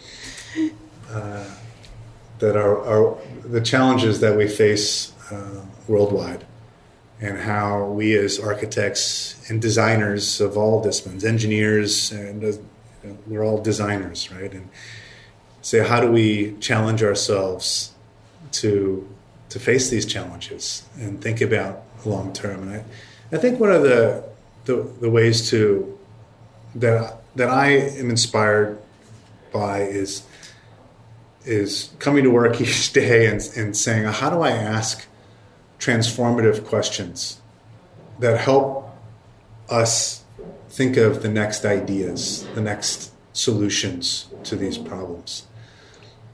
uh, 1.11 1.45
that 2.39 2.57
are, 2.57 2.79
are, 2.85 3.19
the 3.45 3.61
challenges 3.61 4.21
that 4.21 4.37
we 4.37 4.49
face 4.49 5.13
uh, 5.31 5.65
worldwide, 5.89 6.45
and 7.21 7.39
how 7.39 7.85
we 7.87 8.17
as 8.17 8.39
architects 8.39 9.51
and 9.51 9.61
designers 9.61 10.41
of 10.41 10.57
all 10.57 10.83
disciplines, 10.83 11.25
engineers, 11.25 12.13
and 12.13 12.45
uh, 12.45 12.53
we're 13.27 13.45
all 13.45 13.61
designers, 13.61 14.31
right? 14.31 14.53
And 14.53 14.69
say, 15.63 15.87
how 15.87 16.01
do 16.01 16.11
we 16.11 16.55
challenge 16.61 17.03
ourselves 17.03 17.93
to 18.53 19.09
to 19.49 19.59
face 19.61 19.91
these 19.91 20.07
challenges 20.07 20.85
and 20.99 21.21
think 21.21 21.41
about 21.41 21.83
long 22.05 22.33
term? 22.33 22.63
And 22.63 22.73
I 22.81 22.85
I 23.35 23.39
think 23.39 23.59
one 23.59 23.73
of 23.73 23.83
the, 23.83 24.25
the, 24.65 24.89
the 25.01 25.11
ways 25.11 25.51
to 25.51 25.99
that 26.77 27.21
that 27.35 27.51
I 27.51 27.71
am 27.71 28.11
inspired 28.11 28.79
by 29.53 29.81
is 29.83 30.23
is 31.45 31.91
coming 31.99 32.25
to 32.25 32.31
work 32.31 32.61
each 32.61 32.93
day 32.93 33.27
and, 33.27 33.41
and 33.57 33.77
saying, 33.77 34.05
how 34.05 34.31
do 34.31 34.41
I 34.41 34.51
ask 34.51 35.07
transformative 35.81 36.65
questions 36.65 37.41
that 38.21 38.39
help 38.39 38.89
us 39.69 40.25
think 40.71 40.97
of 40.97 41.23
the 41.23 41.29
next 41.29 41.65
ideas, 41.65 42.47
the 42.55 42.61
next 42.61 43.13
solutions 43.33 44.29
to 44.45 44.55
these 44.57 44.79
problems. 44.79 45.47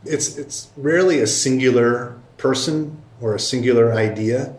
It's 0.05 0.37
it's 0.37 0.69
rarely 0.77 1.21
a 1.21 1.27
singular 1.27 2.19
person 2.37 3.03
or 3.21 3.35
a 3.35 3.41
singular 3.41 3.93
idea 3.93 4.55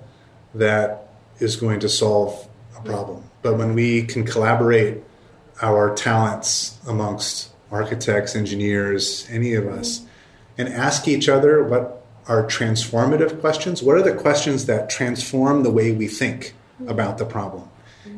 that 0.53 1.10
is 1.41 1.55
going 1.55 1.79
to 1.81 1.89
solve 1.89 2.47
a 2.77 2.81
problem. 2.81 3.23
But 3.41 3.57
when 3.57 3.73
we 3.73 4.03
can 4.03 4.25
collaborate 4.25 5.03
our 5.61 5.93
talents 5.95 6.79
amongst 6.87 7.51
architects, 7.71 8.35
engineers, 8.35 9.27
any 9.29 9.53
of 9.53 9.67
us, 9.67 10.05
and 10.57 10.69
ask 10.69 11.07
each 11.07 11.27
other 11.27 11.63
what 11.63 12.05
are 12.27 12.43
transformative 12.45 13.41
questions, 13.41 13.81
what 13.81 13.95
are 13.95 14.01
the 14.01 14.13
questions 14.13 14.65
that 14.67 14.89
transform 14.89 15.63
the 15.63 15.71
way 15.71 15.91
we 15.91 16.07
think 16.07 16.53
about 16.87 17.17
the 17.17 17.25
problem? 17.25 17.67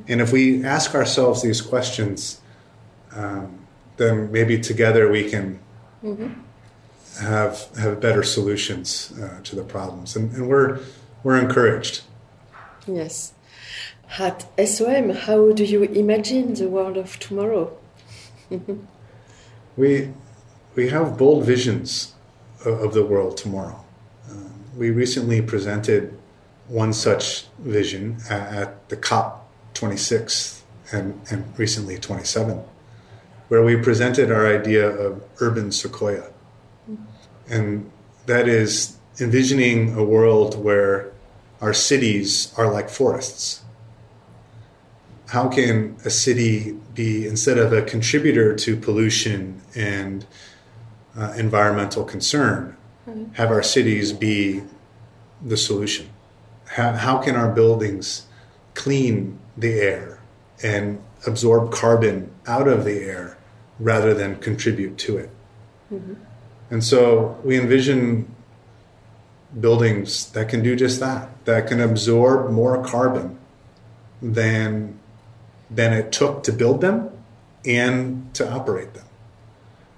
And 0.07 0.21
if 0.21 0.31
we 0.31 0.63
ask 0.65 0.95
ourselves 0.95 1.41
these 1.41 1.61
questions, 1.61 2.41
um, 3.15 3.65
then 3.97 4.31
maybe 4.31 4.59
together 4.59 5.09
we 5.09 5.29
can 5.29 5.59
mm-hmm. 6.03 6.33
have 7.21 7.69
have 7.77 8.01
better 8.01 8.23
solutions 8.23 9.13
uh, 9.21 9.39
to 9.43 9.55
the 9.55 9.63
problems. 9.63 10.15
And, 10.15 10.33
and 10.33 10.49
we're 10.49 10.79
we're 11.23 11.37
encouraged 11.37 12.01
Yes. 12.87 13.33
At 14.19 14.47
SOM, 14.67 15.11
how 15.11 15.51
do 15.53 15.63
you 15.63 15.83
imagine 15.83 16.53
the 16.53 16.67
world 16.67 16.97
of 16.97 17.17
tomorrow? 17.19 17.75
we, 19.77 20.09
we 20.75 20.89
have 20.89 21.17
bold 21.17 21.45
visions 21.45 22.13
of, 22.65 22.81
of 22.81 22.93
the 22.93 23.05
world 23.05 23.37
tomorrow. 23.37 23.83
Um, 24.29 24.53
we 24.77 24.91
recently 24.91 25.41
presented 25.41 26.17
one 26.67 26.93
such 26.93 27.47
vision 27.59 28.17
at, 28.29 28.53
at 28.53 28.89
the 28.89 28.97
COP 28.97 29.49
26 29.73 30.63
and, 30.91 31.19
and 31.31 31.57
recently 31.57 31.97
27, 31.97 32.61
where 33.47 33.63
we 33.63 33.75
presented 33.77 34.31
our 34.31 34.45
idea 34.45 34.87
of 34.87 35.23
urban 35.39 35.71
sequoia. 35.71 36.29
And 37.49 37.91
that 38.25 38.47
is 38.47 38.97
envisioning 39.19 39.97
a 39.97 40.03
world 40.03 40.63
where 40.63 41.12
our 41.63 41.73
cities 41.73 42.53
are 42.57 42.69
like 42.69 42.89
forests. 42.89 43.63
How 45.27 45.47
can 45.47 45.95
a 46.03 46.09
city 46.09 46.73
be, 46.93 47.25
instead 47.25 47.57
of 47.57 47.71
a 47.71 47.81
contributor 47.81 48.53
to 48.57 48.75
pollution 48.75 49.61
and 49.73 50.25
uh, 51.17 51.33
environmental 51.37 52.03
concern, 52.03 52.75
mm-hmm. 53.07 53.31
have 53.35 53.49
our 53.49 53.63
cities 53.63 54.11
be 54.11 54.63
the 55.41 55.55
solution? 55.55 56.09
How, 56.67 56.91
how 56.91 57.17
can 57.19 57.37
our 57.37 57.49
buildings 57.49 58.27
clean 58.73 59.39
the 59.55 59.79
air 59.79 60.19
and 60.61 61.01
absorb 61.25 61.71
carbon 61.71 62.29
out 62.45 62.67
of 62.67 62.83
the 62.83 62.99
air 62.99 63.37
rather 63.79 64.13
than 64.13 64.35
contribute 64.35 64.97
to 64.97 65.17
it? 65.17 65.29
Mm-hmm. 65.93 66.15
And 66.71 66.83
so 66.83 67.39
we 67.41 67.57
envision 67.57 68.35
buildings 69.59 70.31
that 70.31 70.49
can 70.49 70.63
do 70.63 70.75
just 70.75 70.99
that, 70.99 71.29
that 71.45 71.67
can 71.67 71.79
absorb 71.79 72.51
more 72.51 72.83
carbon 72.83 73.37
than, 74.21 74.99
than 75.69 75.93
it 75.93 76.11
took 76.11 76.43
to 76.43 76.51
build 76.51 76.81
them 76.81 77.09
and 77.65 78.33
to 78.33 78.49
operate 78.49 78.93
them. 78.93 79.05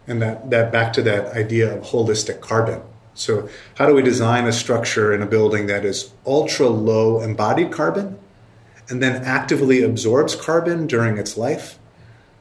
And 0.08 0.22
that, 0.22 0.50
that 0.50 0.72
back 0.72 0.94
to 0.94 1.02
that 1.04 1.36
idea 1.36 1.76
of 1.76 1.84
holistic 1.86 2.42
carbon. 2.42 2.82
So, 3.16 3.50
how 3.76 3.88
do 3.88 3.96
we 3.96 4.02
design 4.02 4.46
a 4.46 4.52
structure 4.52 5.14
in 5.14 5.22
a 5.22 5.26
building 5.26 5.68
that 5.68 5.86
is 5.86 6.12
ultra 6.26 6.68
low 6.68 7.22
embodied 7.22 7.72
carbon 7.72 8.20
and 8.90 9.02
then 9.02 9.24
actively 9.24 9.82
absorbs 9.82 10.36
carbon 10.36 10.86
during 10.86 11.18
its 11.18 11.38
life 11.38 11.80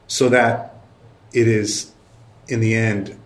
so 0.09 0.29
that 0.29 0.74
it 1.33 1.46
is 1.48 1.92
in 2.48 2.61
the 2.61 2.74
end 2.74 3.18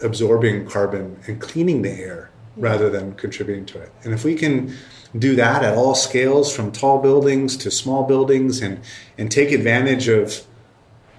absorbing 0.00 0.66
carbon 0.66 1.18
and 1.26 1.40
cleaning 1.40 1.82
the 1.82 1.90
air 1.90 2.30
rather 2.56 2.88
than 2.90 3.14
contributing 3.14 3.66
to 3.66 3.80
it. 3.80 3.92
And 4.04 4.14
if 4.14 4.24
we 4.24 4.34
can 4.34 4.74
do 5.18 5.36
that 5.36 5.62
at 5.62 5.76
all 5.76 5.94
scales, 5.94 6.54
from 6.54 6.72
tall 6.72 7.00
buildings 7.00 7.56
to 7.58 7.70
small 7.70 8.04
buildings, 8.04 8.60
and, 8.60 8.80
and 9.18 9.30
take 9.30 9.52
advantage 9.52 10.08
of, 10.08 10.44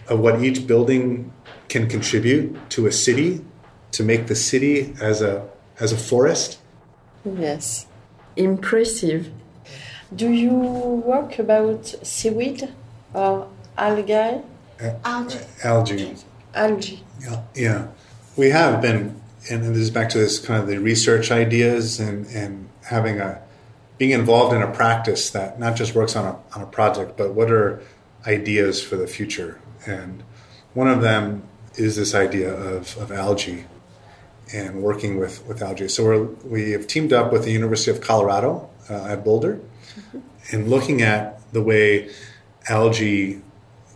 of 0.07 0.19
what 0.19 0.41
each 0.41 0.67
building 0.67 1.31
can 1.67 1.87
contribute 1.87 2.69
to 2.71 2.87
a 2.87 2.91
city, 2.91 3.43
to 3.91 4.03
make 4.03 4.27
the 4.27 4.35
city 4.35 4.93
as 5.01 5.21
a, 5.21 5.47
as 5.79 5.91
a 5.91 5.97
forest. 5.97 6.59
Yes, 7.23 7.87
impressive. 8.35 9.31
Do 10.15 10.29
you 10.29 10.53
work 10.53 11.39
about 11.39 11.87
seaweed 12.03 12.69
or 13.13 13.47
algae? 13.77 14.41
Algae. 15.03 15.39
Algae. 15.63 16.15
Algae. 16.53 17.03
Yeah, 17.21 17.41
yeah. 17.55 17.87
We 18.35 18.49
have 18.49 18.81
been, 18.81 19.19
and 19.49 19.63
this 19.63 19.77
is 19.77 19.91
back 19.91 20.09
to 20.09 20.17
this 20.17 20.39
kind 20.39 20.61
of 20.61 20.67
the 20.67 20.79
research 20.79 21.31
ideas 21.31 21.99
and, 21.99 22.25
and 22.27 22.69
having 22.83 23.19
a 23.19 23.41
being 23.97 24.11
involved 24.11 24.53
in 24.53 24.61
a 24.61 24.71
practice 24.71 25.29
that 25.29 25.59
not 25.59 25.75
just 25.75 25.95
works 25.95 26.15
on 26.15 26.25
a, 26.25 26.37
on 26.55 26.61
a 26.61 26.65
project, 26.65 27.15
but 27.17 27.33
what 27.33 27.49
are 27.49 27.81
ideas 28.27 28.83
for 28.83 28.97
the 28.97 29.07
future? 29.07 29.61
And 29.85 30.21
one 30.73 30.89
of 30.89 31.01
them 31.01 31.47
is 31.75 31.95
this 31.95 32.13
idea 32.13 32.53
of, 32.53 32.97
of 32.97 33.11
algae 33.11 33.65
and 34.53 34.83
working 34.83 35.17
with, 35.17 35.45
with 35.47 35.61
algae. 35.61 35.87
So 35.87 36.03
we're, 36.03 36.23
we 36.23 36.71
have 36.71 36.87
teamed 36.87 37.13
up 37.13 37.31
with 37.31 37.45
the 37.45 37.51
University 37.51 37.89
of 37.89 38.01
Colorado 38.01 38.69
uh, 38.89 39.05
at 39.05 39.23
Boulder 39.23 39.61
mm-hmm. 39.97 40.19
and 40.51 40.69
looking 40.69 41.01
at 41.01 41.41
the 41.53 41.61
way 41.61 42.09
algae 42.67 43.41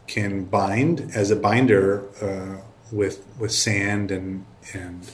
can 0.07 0.45
bind 0.45 1.11
as 1.13 1.29
a 1.29 1.35
binder 1.35 2.05
uh, 2.21 2.61
with, 2.91 3.25
with 3.37 3.51
sand 3.51 4.11
and, 4.11 4.45
and 4.73 5.11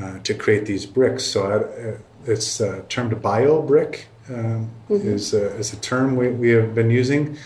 uh, 0.00 0.18
to 0.20 0.34
create 0.34 0.66
these 0.66 0.86
bricks. 0.86 1.24
So 1.24 1.50
uh, 1.50 2.30
it's 2.30 2.60
uh, 2.60 2.82
termed 2.88 3.20
bio 3.20 3.62
brick 3.62 4.08
um, 4.28 4.70
mm-hmm. 4.88 5.08
is, 5.08 5.34
a, 5.34 5.56
is 5.56 5.72
a 5.72 5.76
term 5.76 6.16
we, 6.16 6.28
we 6.28 6.50
have 6.50 6.74
been 6.74 6.90
using 6.90 7.36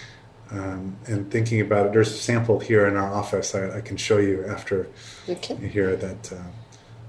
um, 0.51 0.97
and 1.07 1.31
thinking 1.31 1.61
about 1.61 1.87
it. 1.87 1.93
There's 1.93 2.13
a 2.13 2.19
sample 2.19 2.61
here 2.61 2.87
in 2.87 2.97
our 2.97 3.13
office 3.13 3.55
I, 3.55 3.79
I 3.79 3.81
can 3.81 3.97
show 3.97 4.19
you 4.19 4.45
after 4.47 4.89
okay. 5.29 5.57
you 5.57 5.69
hear 5.69 5.97
that. 5.97 6.33
Uh, 6.33 6.37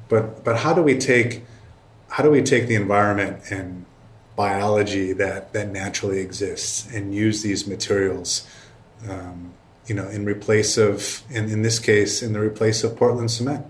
but 0.08 0.44
but 0.44 0.58
how 0.58 0.74
do 0.74 0.82
we 0.84 0.98
take 0.98 1.44
how 2.10 2.24
do 2.24 2.30
we 2.30 2.42
take 2.42 2.68
the 2.68 2.76
environment 2.76 3.52
and 3.52 3.86
biology 4.36 5.14
that 5.14 5.54
that 5.54 5.72
naturally 5.72 6.20
exists 6.20 6.88
and 6.94 7.14
use 7.14 7.42
these 7.42 7.68
materials? 7.68 8.48
Um, 9.10 9.54
you 9.88 9.94
know, 9.94 10.08
in 10.10 10.26
replace 10.26 10.78
of, 10.78 11.24
in, 11.30 11.50
in 11.50 11.62
this 11.62 11.80
case, 11.80 12.24
in 12.24 12.34
the 12.34 12.40
replace 12.40 12.84
of 12.84 12.96
Portland 12.96 13.32
cement. 13.32 13.66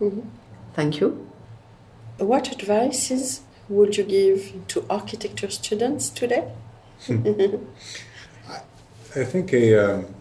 Mm-hmm. 0.00 0.28
Thank 0.78 1.00
you. 1.00 1.26
What 2.18 2.52
advices 2.52 3.42
would 3.68 3.96
you 3.96 4.04
give 4.04 4.52
to 4.68 4.86
architecture 4.88 5.50
students 5.50 6.08
today? 6.08 6.52
I 7.08 7.58
think 9.24 9.52
a, 9.52 9.74
um, 9.74 10.14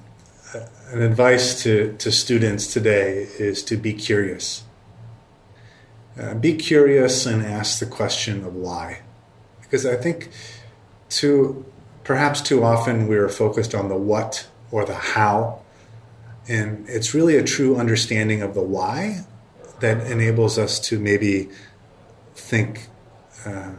an 0.90 1.04
advice 1.04 1.62
to, 1.62 1.96
to 2.00 2.12
students 2.12 2.74
today 2.74 3.28
is 3.38 3.62
to 3.66 3.78
be 3.78 3.94
curious. 3.94 4.64
Uh, 6.20 6.34
be 6.34 6.56
curious 6.56 7.28
and 7.28 7.46
ask 7.46 7.78
the 7.78 7.86
question 7.86 8.44
of 8.44 8.56
why. 8.56 9.02
Because 9.62 9.86
I 9.86 9.96
think 9.96 10.32
too, 11.08 11.68
perhaps 12.04 12.42
too 12.42 12.64
often 12.64 13.08
we 13.08 13.16
are 13.18 13.30
focused 13.30 13.76
on 13.76 13.90
the 13.90 13.96
what 13.96 14.48
or 14.72 14.86
the 14.86 14.96
how. 14.96 15.62
And 16.48 16.90
it's 16.90 17.14
really 17.14 17.38
a 17.38 17.44
true 17.44 17.76
understanding 17.76 18.42
of 18.42 18.56
the 18.56 18.64
why 18.64 19.24
that 19.80 20.10
enables 20.10 20.58
us 20.58 20.80
to 20.80 21.00
maybe 21.00 21.50
think 22.36 22.88
uh, 23.46 23.72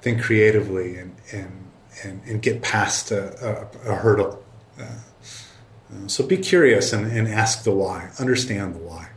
think 0.00 0.22
creatively 0.22 0.96
and, 0.96 1.16
and, 1.32 1.70
and, 2.04 2.22
and 2.26 2.42
get 2.42 2.62
past 2.62 3.10
a, 3.10 3.68
a, 3.86 3.92
a 3.92 3.94
hurdle. 3.96 4.42
Uh, 4.78 4.84
uh, 4.84 6.06
so 6.06 6.24
be 6.24 6.36
curious 6.36 6.92
and, 6.92 7.10
and 7.10 7.26
ask 7.28 7.64
the 7.64 7.72
why, 7.72 8.10
understand 8.18 8.74
the 8.74 8.78
why. 8.78 9.08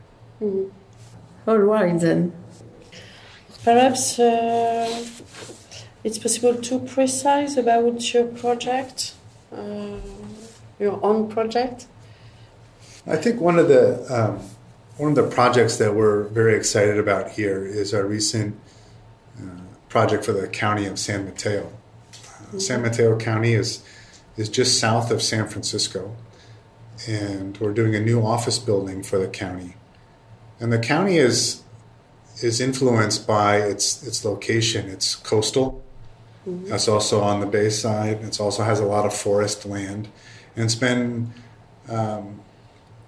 Mm. 0.42 0.72
All 1.48 1.58
right, 1.58 2.00
then. 2.00 2.34
Perhaps 3.64 4.18
uh, 4.18 5.06
it's 6.04 6.18
possible 6.18 6.56
to 6.56 6.80
precise 6.80 7.58
about 7.58 8.14
your 8.14 8.26
project, 8.26 9.14
uh, 9.56 9.98
your 10.80 11.00
own 11.04 11.30
project. 11.30 11.86
I 13.06 13.18
think 13.18 13.40
one 13.40 13.60
of 13.60 13.68
the 13.68 13.84
um, 14.10 14.40
one 15.02 15.10
of 15.10 15.16
the 15.16 15.36
projects 15.36 15.78
that 15.78 15.96
we're 15.96 16.26
very 16.26 16.56
excited 16.56 17.00
about 17.00 17.32
here 17.32 17.66
is 17.66 17.92
our 17.92 18.06
recent 18.06 18.56
project 19.90 20.24
for 20.24 20.32
the 20.32 20.48
county 20.48 20.86
of 20.86 21.00
San 21.00 21.26
Mateo. 21.26 21.74
Uh, 22.54 22.60
San 22.60 22.84
Mateo 22.84 23.18
County 23.18 23.54
is 23.54 23.84
is 24.38 24.48
just 24.48 24.80
south 24.80 25.10
of 25.10 25.22
San 25.24 25.48
Francisco, 25.48 26.16
and 27.08 27.58
we're 27.58 27.74
doing 27.74 27.96
a 27.96 28.00
new 28.00 28.22
office 28.22 28.60
building 28.60 29.02
for 29.02 29.18
the 29.18 29.28
county. 29.28 29.76
And 30.60 30.72
the 30.72 30.78
county 30.78 31.18
is 31.18 31.64
is 32.44 32.62
influenced 32.62 33.26
by 33.26 33.58
its 33.58 34.06
its 34.06 34.24
location. 34.24 34.88
It's 34.88 35.16
coastal. 35.16 35.84
Mm-hmm. 36.48 36.74
It's 36.74 36.88
also 36.88 37.22
on 37.22 37.40
the 37.40 37.48
bay 37.48 37.72
side. 37.72 38.18
It 38.22 38.40
also 38.40 38.64
has 38.64 38.80
a 38.80 38.86
lot 38.86 39.08
of 39.08 39.16
forest 39.16 39.66
land, 39.66 40.10
and 40.56 40.64
it's 40.64 40.76
been 40.76 41.34
um, 41.90 42.42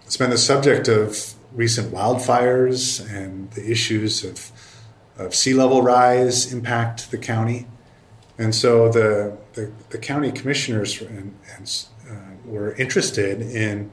it's 0.08 0.18
been 0.18 0.32
the 0.32 0.40
subject 0.40 0.88
of 0.88 1.36
recent 1.54 1.94
wildfires 1.94 3.08
and 3.14 3.52
the 3.52 3.70
issues 3.70 4.24
of 4.24 4.52
of 5.18 5.36
sea 5.36 5.54
level 5.54 5.82
rise 5.82 6.52
impact 6.52 7.12
the 7.12 7.18
county. 7.18 7.68
And 8.38 8.54
so 8.54 8.90
the, 8.90 9.38
the, 9.54 9.72
the 9.90 9.98
county 9.98 10.32
commissioners 10.32 11.00
and, 11.02 11.38
and 11.56 11.86
uh, 12.10 12.16
were 12.46 12.74
interested 12.76 13.42
in 13.42 13.92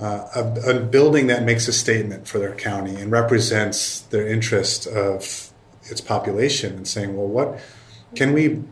uh, 0.00 0.26
a, 0.34 0.76
a, 0.76 0.80
building 0.80 1.26
that 1.26 1.42
makes 1.42 1.68
a 1.68 1.72
statement 1.72 2.26
for 2.26 2.38
their 2.38 2.54
county 2.54 2.96
and 2.96 3.12
represents 3.12 4.00
their 4.00 4.26
interest 4.26 4.86
of 4.86 5.52
its 5.84 6.00
population 6.00 6.74
and 6.74 6.88
saying, 6.88 7.14
well, 7.14 7.26
what 7.26 7.60
can 8.14 8.32
we 8.32 8.62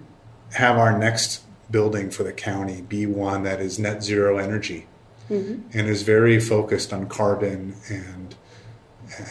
have 0.54 0.78
our 0.78 0.98
next 0.98 1.42
building 1.70 2.08
for 2.08 2.22
the 2.22 2.32
county 2.32 2.80
be 2.80 3.04
one 3.04 3.42
that 3.42 3.60
is 3.60 3.78
net 3.78 4.02
zero 4.02 4.38
energy 4.38 4.86
mm-hmm. 5.30 5.78
and 5.78 5.88
is 5.88 6.02
very 6.02 6.40
focused 6.40 6.92
on 6.92 7.08
carbon 7.08 7.74
and 7.88 8.34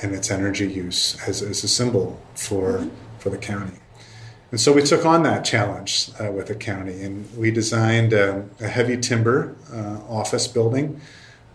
and 0.01 0.13
its 0.13 0.31
energy 0.31 0.67
use 0.67 1.17
as, 1.27 1.41
as 1.41 1.63
a 1.63 1.67
symbol 1.67 2.19
for, 2.35 2.79
mm-hmm. 2.79 2.89
for 3.19 3.29
the 3.29 3.37
county. 3.37 3.77
And 4.51 4.59
so 4.61 4.71
we 4.71 4.81
took 4.81 5.05
on 5.05 5.23
that 5.23 5.43
challenge 5.43 6.09
uh, 6.21 6.31
with 6.31 6.47
the 6.47 6.55
county 6.55 7.01
and 7.01 7.35
we 7.37 7.51
designed 7.51 8.13
a, 8.13 8.47
a 8.61 8.67
heavy 8.67 8.97
timber 8.97 9.55
uh, 9.73 9.99
office 10.07 10.47
building 10.47 11.01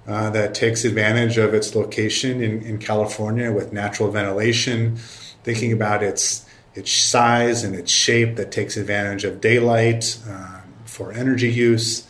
uh, 0.06 0.30
that 0.30 0.54
takes 0.54 0.84
advantage 0.84 1.38
of 1.38 1.54
its 1.54 1.74
location 1.74 2.42
in, 2.42 2.60
in, 2.62 2.78
California 2.78 3.52
with 3.52 3.72
natural 3.72 4.10
ventilation, 4.10 4.96
thinking 5.44 5.72
about 5.72 6.02
its, 6.02 6.44
its 6.74 6.90
size 6.90 7.62
and 7.62 7.74
its 7.74 7.90
shape 7.90 8.34
that 8.34 8.50
takes 8.50 8.76
advantage 8.76 9.24
of 9.24 9.40
daylight 9.40 10.18
uh, 10.28 10.60
for 10.84 11.12
energy 11.12 11.50
use, 11.50 12.06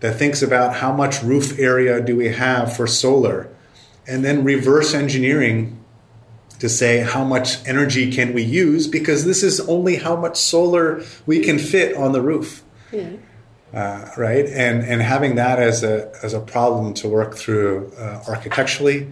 that 0.00 0.16
thinks 0.16 0.42
about 0.42 0.76
how 0.76 0.92
much 0.92 1.22
roof 1.22 1.58
area 1.58 2.00
do 2.00 2.16
we 2.16 2.28
have 2.28 2.74
for 2.74 2.86
solar 2.86 3.50
and 4.06 4.24
then 4.24 4.42
reverse 4.44 4.94
engineering 4.94 5.76
to 6.58 6.68
say 6.68 6.98
how 6.98 7.24
much 7.24 7.66
energy 7.66 8.12
can 8.12 8.34
we 8.34 8.42
use 8.42 8.86
because 8.86 9.24
this 9.24 9.42
is 9.42 9.60
only 9.60 9.96
how 9.96 10.14
much 10.16 10.36
solar 10.36 11.02
we 11.26 11.40
can 11.40 11.58
fit 11.58 11.96
on 11.96 12.12
the 12.12 12.20
roof. 12.20 12.62
Yeah. 12.92 13.12
Uh, 13.72 14.10
right, 14.16 14.46
and 14.46 14.82
and 14.82 15.00
having 15.00 15.36
that 15.36 15.60
as 15.60 15.84
a 15.84 16.12
as 16.24 16.34
a 16.34 16.40
problem 16.40 16.92
to 16.92 17.08
work 17.08 17.36
through 17.36 17.92
uh, 17.96 18.20
architecturally, 18.26 19.08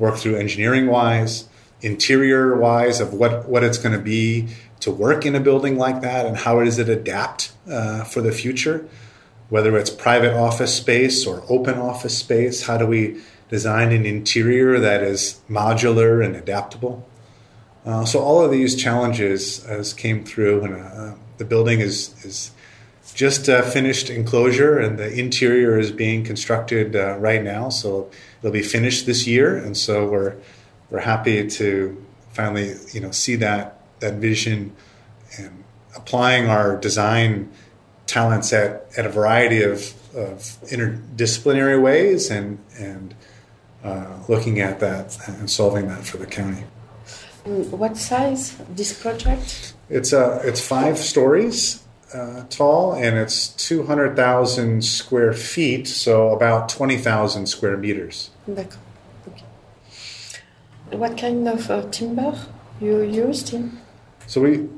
work 0.00 0.16
through 0.16 0.34
engineering 0.34 0.88
wise, 0.88 1.48
interior 1.80 2.56
wise 2.56 3.00
of 3.00 3.14
what 3.14 3.48
what 3.48 3.62
it's 3.62 3.78
going 3.78 3.96
to 3.96 4.02
be 4.02 4.48
to 4.80 4.90
work 4.90 5.24
in 5.24 5.36
a 5.36 5.40
building 5.40 5.78
like 5.78 6.00
that, 6.00 6.26
and 6.26 6.36
how 6.36 6.62
does 6.64 6.80
it 6.80 6.88
adapt 6.88 7.52
uh, 7.70 8.02
for 8.02 8.20
the 8.20 8.32
future, 8.32 8.88
whether 9.50 9.76
it's 9.76 9.90
private 9.90 10.34
office 10.34 10.74
space 10.74 11.26
or 11.26 11.44
open 11.48 11.78
office 11.78 12.16
space. 12.16 12.66
How 12.66 12.78
do 12.78 12.86
we 12.86 13.20
design 13.50 13.90
an 13.90 14.06
interior 14.06 14.78
that 14.78 15.02
is 15.02 15.40
modular 15.50 16.24
and 16.24 16.36
adaptable. 16.36 17.06
Uh, 17.84 18.04
so 18.04 18.20
all 18.20 18.42
of 18.42 18.50
these 18.50 18.76
challenges 18.76 19.64
as 19.64 19.92
came 19.92 20.24
through, 20.24 20.62
and 20.62 20.74
uh, 20.74 21.14
the 21.38 21.44
building 21.44 21.80
is 21.80 22.14
is 22.24 22.52
just 23.14 23.48
uh, 23.48 23.62
finished 23.62 24.08
enclosure, 24.08 24.78
and 24.78 24.98
the 24.98 25.12
interior 25.12 25.78
is 25.78 25.90
being 25.90 26.22
constructed 26.22 26.94
uh, 26.94 27.16
right 27.18 27.42
now. 27.42 27.68
So 27.68 28.10
it'll 28.40 28.52
be 28.52 28.62
finished 28.62 29.06
this 29.06 29.26
year, 29.26 29.56
and 29.56 29.76
so 29.76 30.08
we're 30.08 30.36
we're 30.90 31.00
happy 31.00 31.48
to 31.48 32.06
finally 32.32 32.76
you 32.92 33.00
know 33.00 33.10
see 33.10 33.34
that 33.36 33.80
that 33.98 34.14
vision 34.14 34.76
and 35.38 35.64
applying 35.96 36.48
our 36.48 36.76
design 36.76 37.50
talents 38.10 38.52
at, 38.52 38.86
at 38.98 39.06
a 39.06 39.08
variety 39.08 39.62
of, 39.62 39.78
of 40.14 40.36
interdisciplinary 40.72 41.80
ways 41.80 42.30
and 42.30 42.58
and 42.78 43.14
uh, 43.84 44.18
looking 44.28 44.60
at 44.60 44.80
that 44.80 45.16
and 45.28 45.48
solving 45.48 45.88
that 45.88 46.04
for 46.04 46.18
the 46.18 46.26
county. 46.26 46.64
What 47.44 47.96
size 47.96 48.56
this 48.76 48.92
project? 48.92 49.74
It's 49.88 50.12
uh, 50.12 50.42
it's 50.44 50.60
five 50.60 50.98
stories 50.98 51.82
uh, 52.12 52.44
tall 52.50 52.92
and 52.92 53.16
it's 53.16 53.48
two 53.48 53.84
hundred 53.86 54.16
thousand 54.16 54.84
square 54.84 55.32
feet, 55.32 55.88
so 55.88 56.34
about 56.34 56.68
twenty 56.68 56.98
thousand 56.98 57.46
square 57.46 57.76
meters. 57.76 58.30
D'accord. 58.46 58.78
Okay. 59.28 59.44
What 60.98 61.16
kind 61.16 61.48
of 61.48 61.70
uh, 61.70 61.82
timber 61.90 62.34
you 62.80 63.00
used 63.02 63.54
in? 63.54 63.78
So 64.26 64.40
we, 64.42 64.68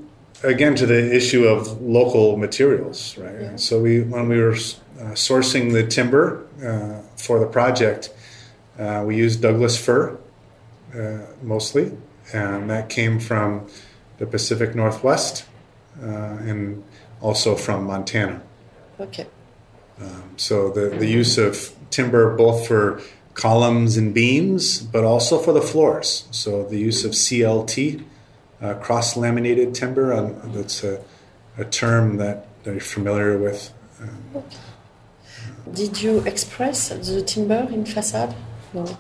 again, 0.43 0.75
to 0.77 0.87
the 0.87 1.15
issue 1.15 1.47
of 1.47 1.81
local 1.81 2.37
materials, 2.37 3.17
right? 3.19 3.33
Yeah. 3.33 3.49
And 3.49 3.61
so 3.61 3.81
we, 3.81 4.01
when 4.03 4.29
we 4.29 4.39
were 4.41 4.53
uh, 4.53 5.15
sourcing 5.15 5.73
the 5.73 5.87
timber 5.87 6.47
uh, 6.65 7.07
for 7.17 7.39
the 7.39 7.47
project, 7.47 8.13
uh, 8.79 9.05
we 9.07 9.17
used 9.17 9.43
Douglas 9.43 9.77
fir 9.79 10.19
uh, 10.95 11.19
mostly, 11.43 11.93
and 12.33 12.71
that 12.71 12.89
came 12.89 13.19
from 13.19 13.69
the 14.19 14.27
Pacific 14.27 14.75
Northwest 14.75 15.45
uh, 16.01 16.07
and 16.07 16.83
also 17.21 17.55
from 17.55 17.85
Montana. 17.85 18.43
Okay. 19.01 19.27
So 20.37 20.71
the, 20.71 20.89
the 20.89 21.07
use 21.07 21.39
of 21.39 21.77
timber 21.91 22.37
both 22.37 22.67
for 22.67 23.01
columns 23.35 23.97
and 23.97 24.13
beams, 24.13 24.81
but 24.81 25.05
also 25.05 25.39
for 25.39 25.53
the 25.53 25.63
floors. 25.63 26.27
So 26.31 26.65
the 26.65 26.79
use 26.79 27.05
of 27.05 27.13
CLT, 27.13 28.05
uh, 28.63 28.75
cross 28.75 29.17
laminated 29.17 29.75
timber, 29.75 30.13
um, 30.13 30.41
that's 30.53 30.85
a, 30.85 31.03
a 31.59 31.65
term 31.65 32.17
that 32.19 32.47
they're 32.63 32.81
familiar 32.81 33.37
with. 33.39 33.73
Um, 34.01 34.45
Did 35.73 36.03
you 36.03 36.21
express 36.21 36.89
the 36.89 37.23
timber 37.23 37.69
in 37.71 37.85
facade? 37.85 38.35
No. 38.73 38.99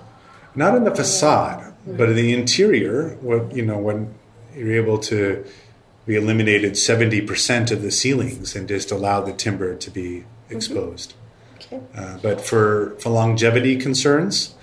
not 0.55 0.75
in 0.77 0.85
the 0.85 0.95
facade, 0.95 1.73
but 1.87 2.11
in 2.11 2.17
the 2.17 2.33
interior. 2.35 3.17
What 3.21 3.55
you 3.55 3.65
know 3.65 3.79
when 3.79 4.15
you're 4.55 4.75
able 4.75 4.99
to, 4.99 5.45
we 6.07 6.17
eliminated 6.17 6.77
seventy 6.77 7.21
percent 7.21 7.71
of 7.71 7.83
the 7.83 7.91
ceilings 7.91 8.55
and 8.55 8.69
just 8.69 8.91
allowed 8.91 9.23
the 9.23 9.33
timber 9.33 9.75
to 9.75 9.91
be 9.91 10.25
exposed. 10.51 11.15
Okay. 11.57 11.81
Uh, 11.97 12.19
but 12.19 12.41
for, 12.41 12.97
for 13.01 13.09
longevity 13.11 13.77
concerns, 13.77 14.55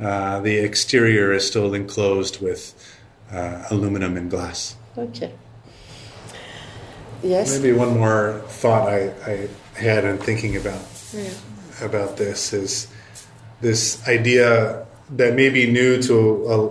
uh, 0.00 0.40
the 0.40 0.56
exterior 0.56 1.32
is 1.32 1.46
still 1.46 1.74
enclosed 1.74 2.40
with 2.40 2.93
uh, 3.32 3.64
aluminum 3.70 4.16
and 4.16 4.30
glass. 4.30 4.76
Okay. 4.96 5.32
Yes. 7.22 7.58
Maybe 7.58 7.72
one 7.72 7.94
more 7.98 8.42
thought 8.48 8.88
I, 8.88 9.12
I 9.26 9.48
had 9.80 10.04
in 10.04 10.18
thinking 10.18 10.56
about 10.56 10.82
Yeah. 11.12 11.30
about 11.80 12.16
this 12.16 12.52
is 12.52 12.88
this 13.60 14.06
idea 14.06 14.86
that 15.16 15.34
may 15.34 15.48
be 15.48 15.70
new 15.70 16.02
to 16.02 16.46
uh, 16.46 16.68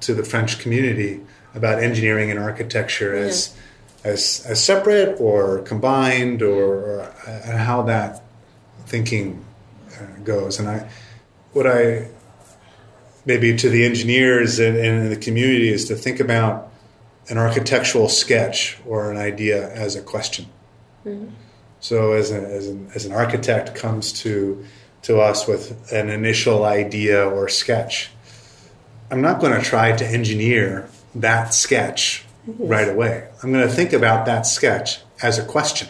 to 0.00 0.14
the 0.14 0.24
French 0.24 0.58
community 0.58 1.20
about 1.54 1.82
engineering 1.82 2.30
and 2.30 2.38
architecture 2.38 3.14
as 3.14 3.54
as 4.04 4.44
as 4.48 4.62
separate 4.62 5.20
or 5.20 5.60
combined 5.60 6.42
or, 6.42 6.64
or 7.02 7.12
how 7.56 7.82
that 7.82 8.22
thinking 8.86 9.44
uh, 10.00 10.06
goes. 10.24 10.58
And 10.58 10.68
I 10.68 10.88
what 11.52 11.66
I 11.66 12.08
maybe 13.26 13.56
to 13.56 13.68
the 13.68 13.84
engineers 13.84 14.58
and, 14.58 14.76
and 14.76 15.10
the 15.10 15.16
community 15.16 15.68
is 15.68 15.86
to 15.86 15.94
think 15.94 16.20
about 16.20 16.70
an 17.28 17.38
architectural 17.38 18.08
sketch 18.08 18.78
or 18.86 19.10
an 19.10 19.16
idea 19.16 19.70
as 19.72 19.96
a 19.96 20.02
question. 20.02 20.46
Mm-hmm. 21.04 21.30
So 21.80 22.12
as, 22.12 22.30
a, 22.30 22.36
as, 22.36 22.68
an, 22.68 22.90
as 22.94 23.06
an 23.06 23.12
architect 23.12 23.74
comes 23.74 24.12
to 24.22 24.64
to 25.02 25.20
us 25.20 25.46
with 25.46 25.92
an 25.92 26.08
initial 26.08 26.64
idea 26.64 27.28
or 27.28 27.46
sketch, 27.46 28.10
I'm 29.10 29.20
not 29.20 29.38
going 29.38 29.52
to 29.52 29.60
try 29.60 29.92
to 29.92 30.06
engineer 30.06 30.88
that 31.14 31.52
sketch 31.52 32.24
mm-hmm. 32.48 32.66
right 32.66 32.88
away. 32.88 33.28
I'm 33.42 33.52
going 33.52 33.68
to 33.68 33.74
think 33.74 33.92
about 33.92 34.24
that 34.24 34.46
sketch 34.46 35.00
as 35.22 35.38
a 35.38 35.44
question. 35.44 35.88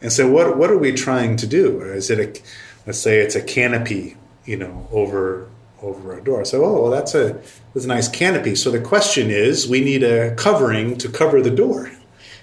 And 0.00 0.12
so 0.12 0.30
what 0.30 0.56
what 0.56 0.70
are 0.70 0.78
we 0.78 0.92
trying 0.92 1.36
to 1.36 1.46
do? 1.46 1.80
Is 1.80 2.10
it 2.10 2.20
a 2.20 2.40
let's 2.86 3.00
say 3.00 3.18
it's 3.20 3.34
a 3.34 3.42
canopy, 3.42 4.16
you 4.44 4.56
know, 4.56 4.88
over 4.92 5.48
over 5.82 6.16
a 6.16 6.22
door. 6.22 6.44
So 6.44 6.64
oh 6.64 6.82
well 6.82 6.90
that's 6.90 7.14
a 7.14 7.40
that's 7.74 7.84
a 7.84 7.88
nice 7.88 8.08
canopy. 8.08 8.54
So 8.54 8.70
the 8.70 8.80
question 8.80 9.30
is 9.30 9.68
we 9.68 9.80
need 9.82 10.02
a 10.02 10.34
covering 10.34 10.96
to 10.98 11.08
cover 11.08 11.40
the 11.40 11.50
door. 11.50 11.90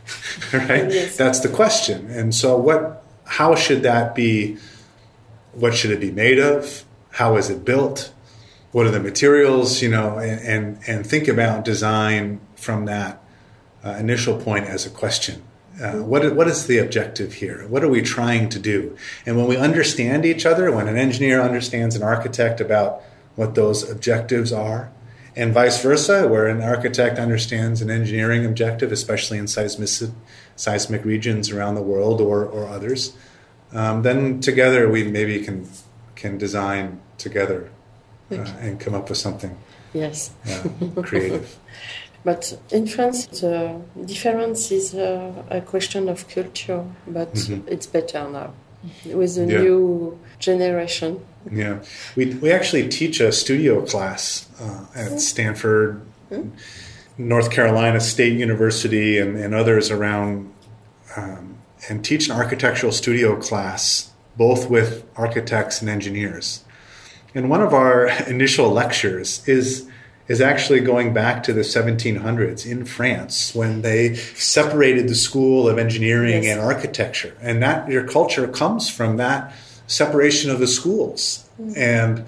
right? 0.54 0.90
Yes. 0.92 1.18
That's 1.18 1.42
the 1.42 1.50
question. 1.50 2.10
And 2.10 2.34
so 2.34 2.58
what 2.58 3.04
how 3.26 3.56
should 3.56 3.84
that 3.84 4.16
be 4.16 4.58
what 5.54 5.74
should 5.74 5.92
it 5.92 6.00
be 6.00 6.12
made 6.12 6.40
of? 6.40 6.86
How 7.12 7.36
is 7.38 7.50
it 7.50 7.66
built? 7.66 8.14
What 8.72 8.86
are 8.86 8.92
the 8.92 9.00
materials, 9.00 9.82
you 9.82 9.90
know, 9.90 10.18
and 10.18 10.40
and, 10.42 10.80
and 10.88 11.08
think 11.08 11.28
about 11.28 11.66
design 11.66 12.40
from 12.56 12.86
that 12.86 13.24
uh, 13.84 13.92
initial 13.92 14.40
point 14.40 14.66
as 14.66 14.86
a 14.86 14.90
question. 14.90 15.44
Uh, 15.82 15.98
what, 15.98 16.36
what 16.36 16.48
is 16.48 16.66
the 16.66 16.80
objective 16.80 17.34
here? 17.34 17.68
What 17.68 17.84
are 17.84 17.88
we 17.88 18.02
trying 18.02 18.50
to 18.50 18.60
do? 18.60 18.98
And 19.26 19.38
when 19.38 19.46
we 19.46 19.58
understand 19.58 20.26
each 20.26 20.46
other, 20.46 20.72
when 20.72 20.88
an 20.88 20.98
engineer 20.98 21.40
understands 21.42 21.96
an 21.96 22.02
architect 22.02 22.60
about 22.60 23.04
what 23.38 23.56
those 23.56 23.90
objectives 23.90 24.52
are, 24.52 24.92
and 25.36 25.54
vice 25.54 25.82
versa, 25.82 26.28
where 26.28 26.48
an 26.48 26.62
architect 26.62 27.20
understands 27.20 27.82
an 27.82 27.90
engineering 27.92 28.44
objective, 28.44 28.92
especially 28.92 29.38
in 29.38 29.48
seismic, 29.48 30.12
seismic 30.56 31.06
regions 31.06 31.52
around 31.52 31.76
the 31.76 31.82
world 31.82 32.20
or, 32.20 32.44
or 32.44 32.68
others, 32.68 33.16
um, 33.72 34.02
then 34.02 34.42
together 34.42 34.90
we 34.90 35.04
maybe 35.04 35.40
can 35.40 35.70
can 36.16 36.38
design 36.38 37.00
together 37.20 37.70
uh, 38.32 38.36
and 38.60 38.80
come 38.80 38.96
up 38.96 39.08
with 39.08 39.20
something 39.20 39.56
Yes. 39.94 40.32
uh, 40.50 41.02
creative. 41.04 41.58
But 42.24 42.60
in 42.72 42.88
France, 42.88 43.28
the 43.28 43.80
difference 44.06 44.72
is 44.72 44.94
uh, 44.94 45.32
a 45.50 45.62
question 45.62 46.10
of 46.10 46.28
culture, 46.28 46.84
but 47.08 47.30
it's 47.68 47.86
better 47.86 48.28
now 48.30 48.52
with 49.06 49.36
the 49.36 49.42
Mm-hmm. 49.42 49.52
Yeah. 49.52 49.60
new 49.60 50.20
generation. 50.40 51.20
Yeah, 51.52 51.80
we 52.16 52.26
we 52.36 52.52
actually 52.52 52.90
teach 52.90 53.20
a 53.22 53.32
studio 53.32 53.86
class 53.86 54.48
uh, 54.60 54.86
at 54.96 55.22
Stanford, 55.22 56.02
North 57.18 57.52
Carolina 57.52 58.00
State 58.00 58.38
University, 58.38 59.18
and, 59.18 59.38
and 59.38 59.54
others 59.56 59.90
around, 59.90 60.52
um, 61.16 61.58
and 61.90 62.04
teach 62.04 62.28
an 62.30 62.36
architectural 62.36 62.92
studio 62.92 63.36
class 63.40 64.12
both 64.36 64.70
with 64.70 65.04
architects 65.16 65.82
and 65.82 65.90
engineers. 65.90 66.64
And 67.34 67.50
one 67.50 67.62
of 67.62 67.74
our 67.74 68.08
initial 68.30 68.70
lectures 68.70 69.48
is 69.48 69.88
is 70.28 70.42
actually 70.42 70.82
going 70.82 71.14
back 71.14 71.44
to 71.44 71.54
the 71.54 71.62
1700s 71.62 72.66
in 72.70 72.86
France 72.86 73.56
when 73.56 73.82
they 73.82 74.16
separated 74.16 75.08
the 75.08 75.16
school 75.16 75.70
of 75.70 75.78
engineering 75.78 76.44
Yes. 76.44 76.58
and 76.58 76.60
architecture, 76.66 77.34
and 77.42 77.62
that 77.64 77.90
your 77.90 78.04
culture 78.06 78.48
comes 78.48 78.90
from 78.90 79.18
that 79.18 79.54
separation 79.88 80.52
of 80.52 80.60
the 80.60 80.68
schools, 80.68 81.48
and 81.76 82.26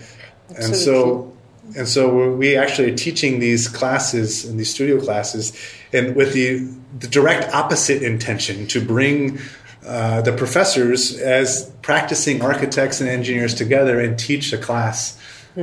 and 0.56 0.76
so 0.76 1.34
and 1.76 1.88
so 1.88 2.34
we 2.34 2.56
actually 2.56 2.92
are 2.92 2.96
teaching 2.96 3.40
these 3.40 3.68
classes 3.68 4.46
and 4.46 4.60
these 4.60 4.74
studio 4.74 5.00
classes, 5.00 5.54
and 5.94 6.16
with 6.16 6.34
the 6.34 6.60
the 6.98 7.08
direct 7.08 7.54
opposite 7.54 8.02
intention 8.04 8.68
to 8.68 8.82
bring. 8.84 9.40
Uh, 9.88 10.22
the 10.22 10.34
professors 10.34 11.18
as 11.20 11.72
practicing 11.82 12.42
architects 12.42 13.00
and 13.00 13.10
engineers 13.10 13.56
together 13.56 14.00
and 14.00 14.20
teach 14.20 14.52
a 14.52 14.58
class 14.58 15.18
uh, 15.58 15.62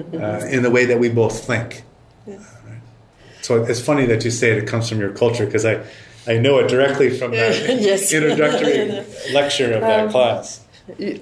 in 0.50 0.62
the 0.62 0.70
way 0.70 0.86
that 0.86 0.98
we 0.98 1.08
both 1.10 1.44
think. 1.46 1.82
So 3.46 3.62
it's 3.62 3.80
funny 3.80 4.06
that 4.06 4.24
you 4.24 4.32
say 4.32 4.50
it, 4.50 4.58
it 4.58 4.66
comes 4.66 4.88
from 4.88 4.98
your 4.98 5.12
culture 5.12 5.46
because 5.46 5.64
I, 5.64 5.74
I 6.26 6.36
know 6.38 6.58
it 6.58 6.66
directly 6.68 7.10
from 7.16 7.30
that 7.30 7.54
Yes. 7.90 8.12
introductory 8.12 9.04
lecture 9.32 9.72
of 9.72 9.82
that 9.82 10.06
Um, 10.06 10.10
class. 10.10 10.60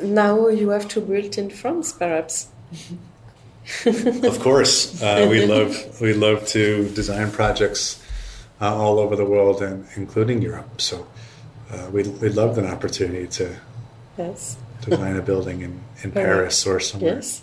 Now 0.03 0.49
you 0.49 0.71
have 0.71 0.89
to 0.95 1.01
build 1.03 1.37
in 1.37 1.51
France, 1.51 1.93
perhaps. 1.93 2.49
Of 4.31 4.41
course, 4.41 5.03
uh, 5.03 5.27
we 5.31 5.39
love 5.47 5.73
we 6.01 6.13
love 6.13 6.47
to 6.57 6.63
design 7.01 7.31
projects 7.31 7.83
uh, 8.61 8.75
all 8.83 8.99
over 8.99 9.17
the 9.17 9.25
world 9.25 9.63
and 9.63 9.87
including 9.97 10.43
Europe. 10.43 10.81
So 10.81 10.97
uh, 11.73 11.89
we 11.95 12.03
we 12.23 12.29
loved 12.41 12.57
an 12.59 12.67
opportunity 12.67 13.27
to 13.39 13.47
Yes. 14.19 14.57
design 14.89 15.17
a 15.17 15.23
building 15.23 15.63
in, 15.63 15.73
in 16.03 16.11
Paris 16.13 16.67
or 16.67 16.79
somewhere, 16.81 17.15
Yes. 17.23 17.43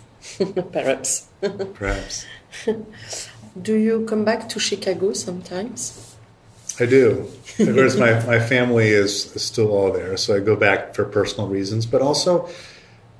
perhaps. 0.72 1.10
perhaps. 1.74 2.24
Do 3.60 3.74
you 3.74 4.06
come 4.06 4.24
back 4.24 4.48
to 4.50 4.60
Chicago 4.60 5.12
sometimes? 5.12 6.16
I 6.80 6.86
do. 6.86 7.28
Of 7.58 7.74
course, 7.74 7.96
my, 7.96 8.24
my 8.26 8.40
family 8.40 8.88
is, 8.88 9.30
still 9.42 9.70
all 9.70 9.92
there, 9.92 10.16
so 10.16 10.34
I 10.34 10.40
go 10.40 10.56
back 10.56 10.94
for 10.94 11.04
personal 11.04 11.48
reasons. 11.48 11.84
But 11.84 12.00
also, 12.00 12.48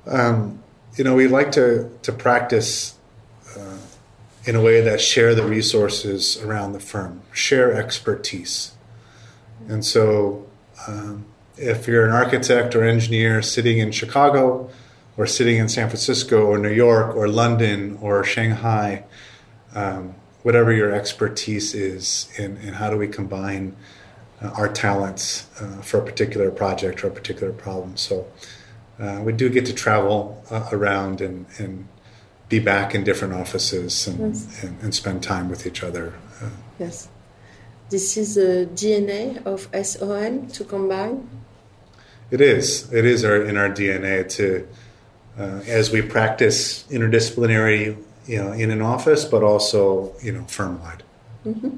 um, 0.07 0.63
you 0.95 1.03
know, 1.03 1.15
we 1.15 1.27
like 1.27 1.51
to 1.53 1.89
to 2.01 2.11
practice 2.11 2.95
uh, 3.55 3.77
in 4.45 4.55
a 4.55 4.61
way 4.61 4.81
that 4.81 4.99
share 4.99 5.35
the 5.35 5.43
resources 5.43 6.41
around 6.41 6.73
the 6.73 6.79
firm, 6.79 7.21
share 7.31 7.71
expertise. 7.73 8.71
And 9.67 9.85
so, 9.85 10.47
um, 10.87 11.25
if 11.57 11.87
you're 11.87 12.05
an 12.05 12.11
architect 12.11 12.75
or 12.75 12.83
engineer 12.83 13.43
sitting 13.43 13.77
in 13.77 13.91
Chicago, 13.91 14.71
or 15.17 15.27
sitting 15.27 15.57
in 15.57 15.69
San 15.69 15.89
Francisco 15.89 16.45
or 16.45 16.57
New 16.57 16.71
York 16.71 17.15
or 17.15 17.27
London 17.27 17.97
or 18.01 18.23
Shanghai, 18.23 19.03
um, 19.75 20.15
whatever 20.43 20.71
your 20.71 20.91
expertise 20.91 21.73
is, 21.73 22.29
and, 22.37 22.57
and 22.59 22.75
how 22.75 22.89
do 22.89 22.97
we 22.97 23.07
combine 23.07 23.75
uh, 24.41 24.49
our 24.49 24.67
talents 24.67 25.47
uh, 25.61 25.81
for 25.81 25.99
a 25.99 26.05
particular 26.05 26.51
project 26.51 27.03
or 27.03 27.07
a 27.07 27.11
particular 27.11 27.51
problem. 27.51 27.97
So 27.97 28.27
uh, 28.99 29.21
we 29.23 29.33
do 29.33 29.49
get 29.49 29.65
to 29.65 29.73
travel 29.73 30.43
uh, 30.51 30.69
around 30.71 31.21
and, 31.21 31.45
and 31.57 31.87
be 32.49 32.59
back 32.59 32.93
in 32.93 33.03
different 33.03 33.33
offices 33.33 34.07
and, 34.07 34.35
yes. 34.35 34.63
and, 34.63 34.81
and, 34.81 34.93
spend 34.93 35.23
time 35.23 35.49
with 35.49 35.65
each 35.65 35.81
other. 35.81 36.13
Uh. 36.41 36.49
yes. 36.77 37.07
This 37.89 38.17
is 38.17 38.35
the 38.35 38.69
DNA 38.73 39.43
of 39.45 39.69
SOM 39.85 40.47
to 40.47 40.63
combine? 40.63 41.29
It 42.31 42.41
is. 42.41 42.91
It 42.91 43.05
is 43.05 43.23
our, 43.23 43.43
in 43.43 43.57
our 43.57 43.69
DNA 43.69 44.27
to, 44.37 44.67
uh, 45.37 45.61
as 45.67 45.91
we 45.91 46.01
practice 46.01 46.83
interdisciplinary, 46.89 47.97
you 48.25 48.41
know, 48.41 48.51
in 48.51 48.71
an 48.71 48.81
office, 48.81 49.25
but 49.25 49.43
also, 49.43 50.13
you 50.21 50.31
know, 50.31 50.43
firm 50.45 50.81
wide. 50.81 51.03
Mm-hmm. 51.45 51.77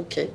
Okay. 0.00 0.30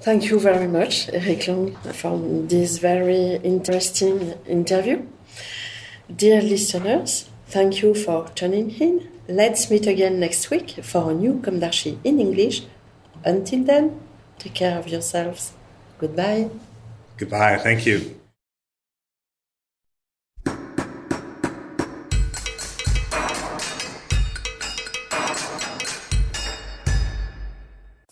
Thank 0.00 0.30
you 0.30 0.40
very 0.40 0.66
much, 0.66 1.10
Eric 1.12 1.46
Long, 1.46 1.76
for 1.92 2.18
this 2.18 2.78
very 2.78 3.36
interesting 3.44 4.32
interview. 4.46 5.06
Dear 6.14 6.40
listeners, 6.40 7.28
thank 7.48 7.82
you 7.82 7.94
for 7.94 8.28
tuning 8.34 8.70
in. 8.70 9.08
Let's 9.28 9.70
meet 9.70 9.86
again 9.86 10.18
next 10.18 10.50
week 10.50 10.82
for 10.82 11.10
a 11.10 11.14
new 11.14 11.40
Comme 11.40 11.60
d'Archi 11.60 11.98
in 12.02 12.18
English. 12.18 12.62
Until 13.24 13.64
then, 13.64 14.00
take 14.38 14.54
care 14.54 14.78
of 14.78 14.88
yourselves. 14.88 15.52
Goodbye. 15.98 16.48
Goodbye. 17.18 17.58
Thank 17.58 17.84
you. 17.84 18.19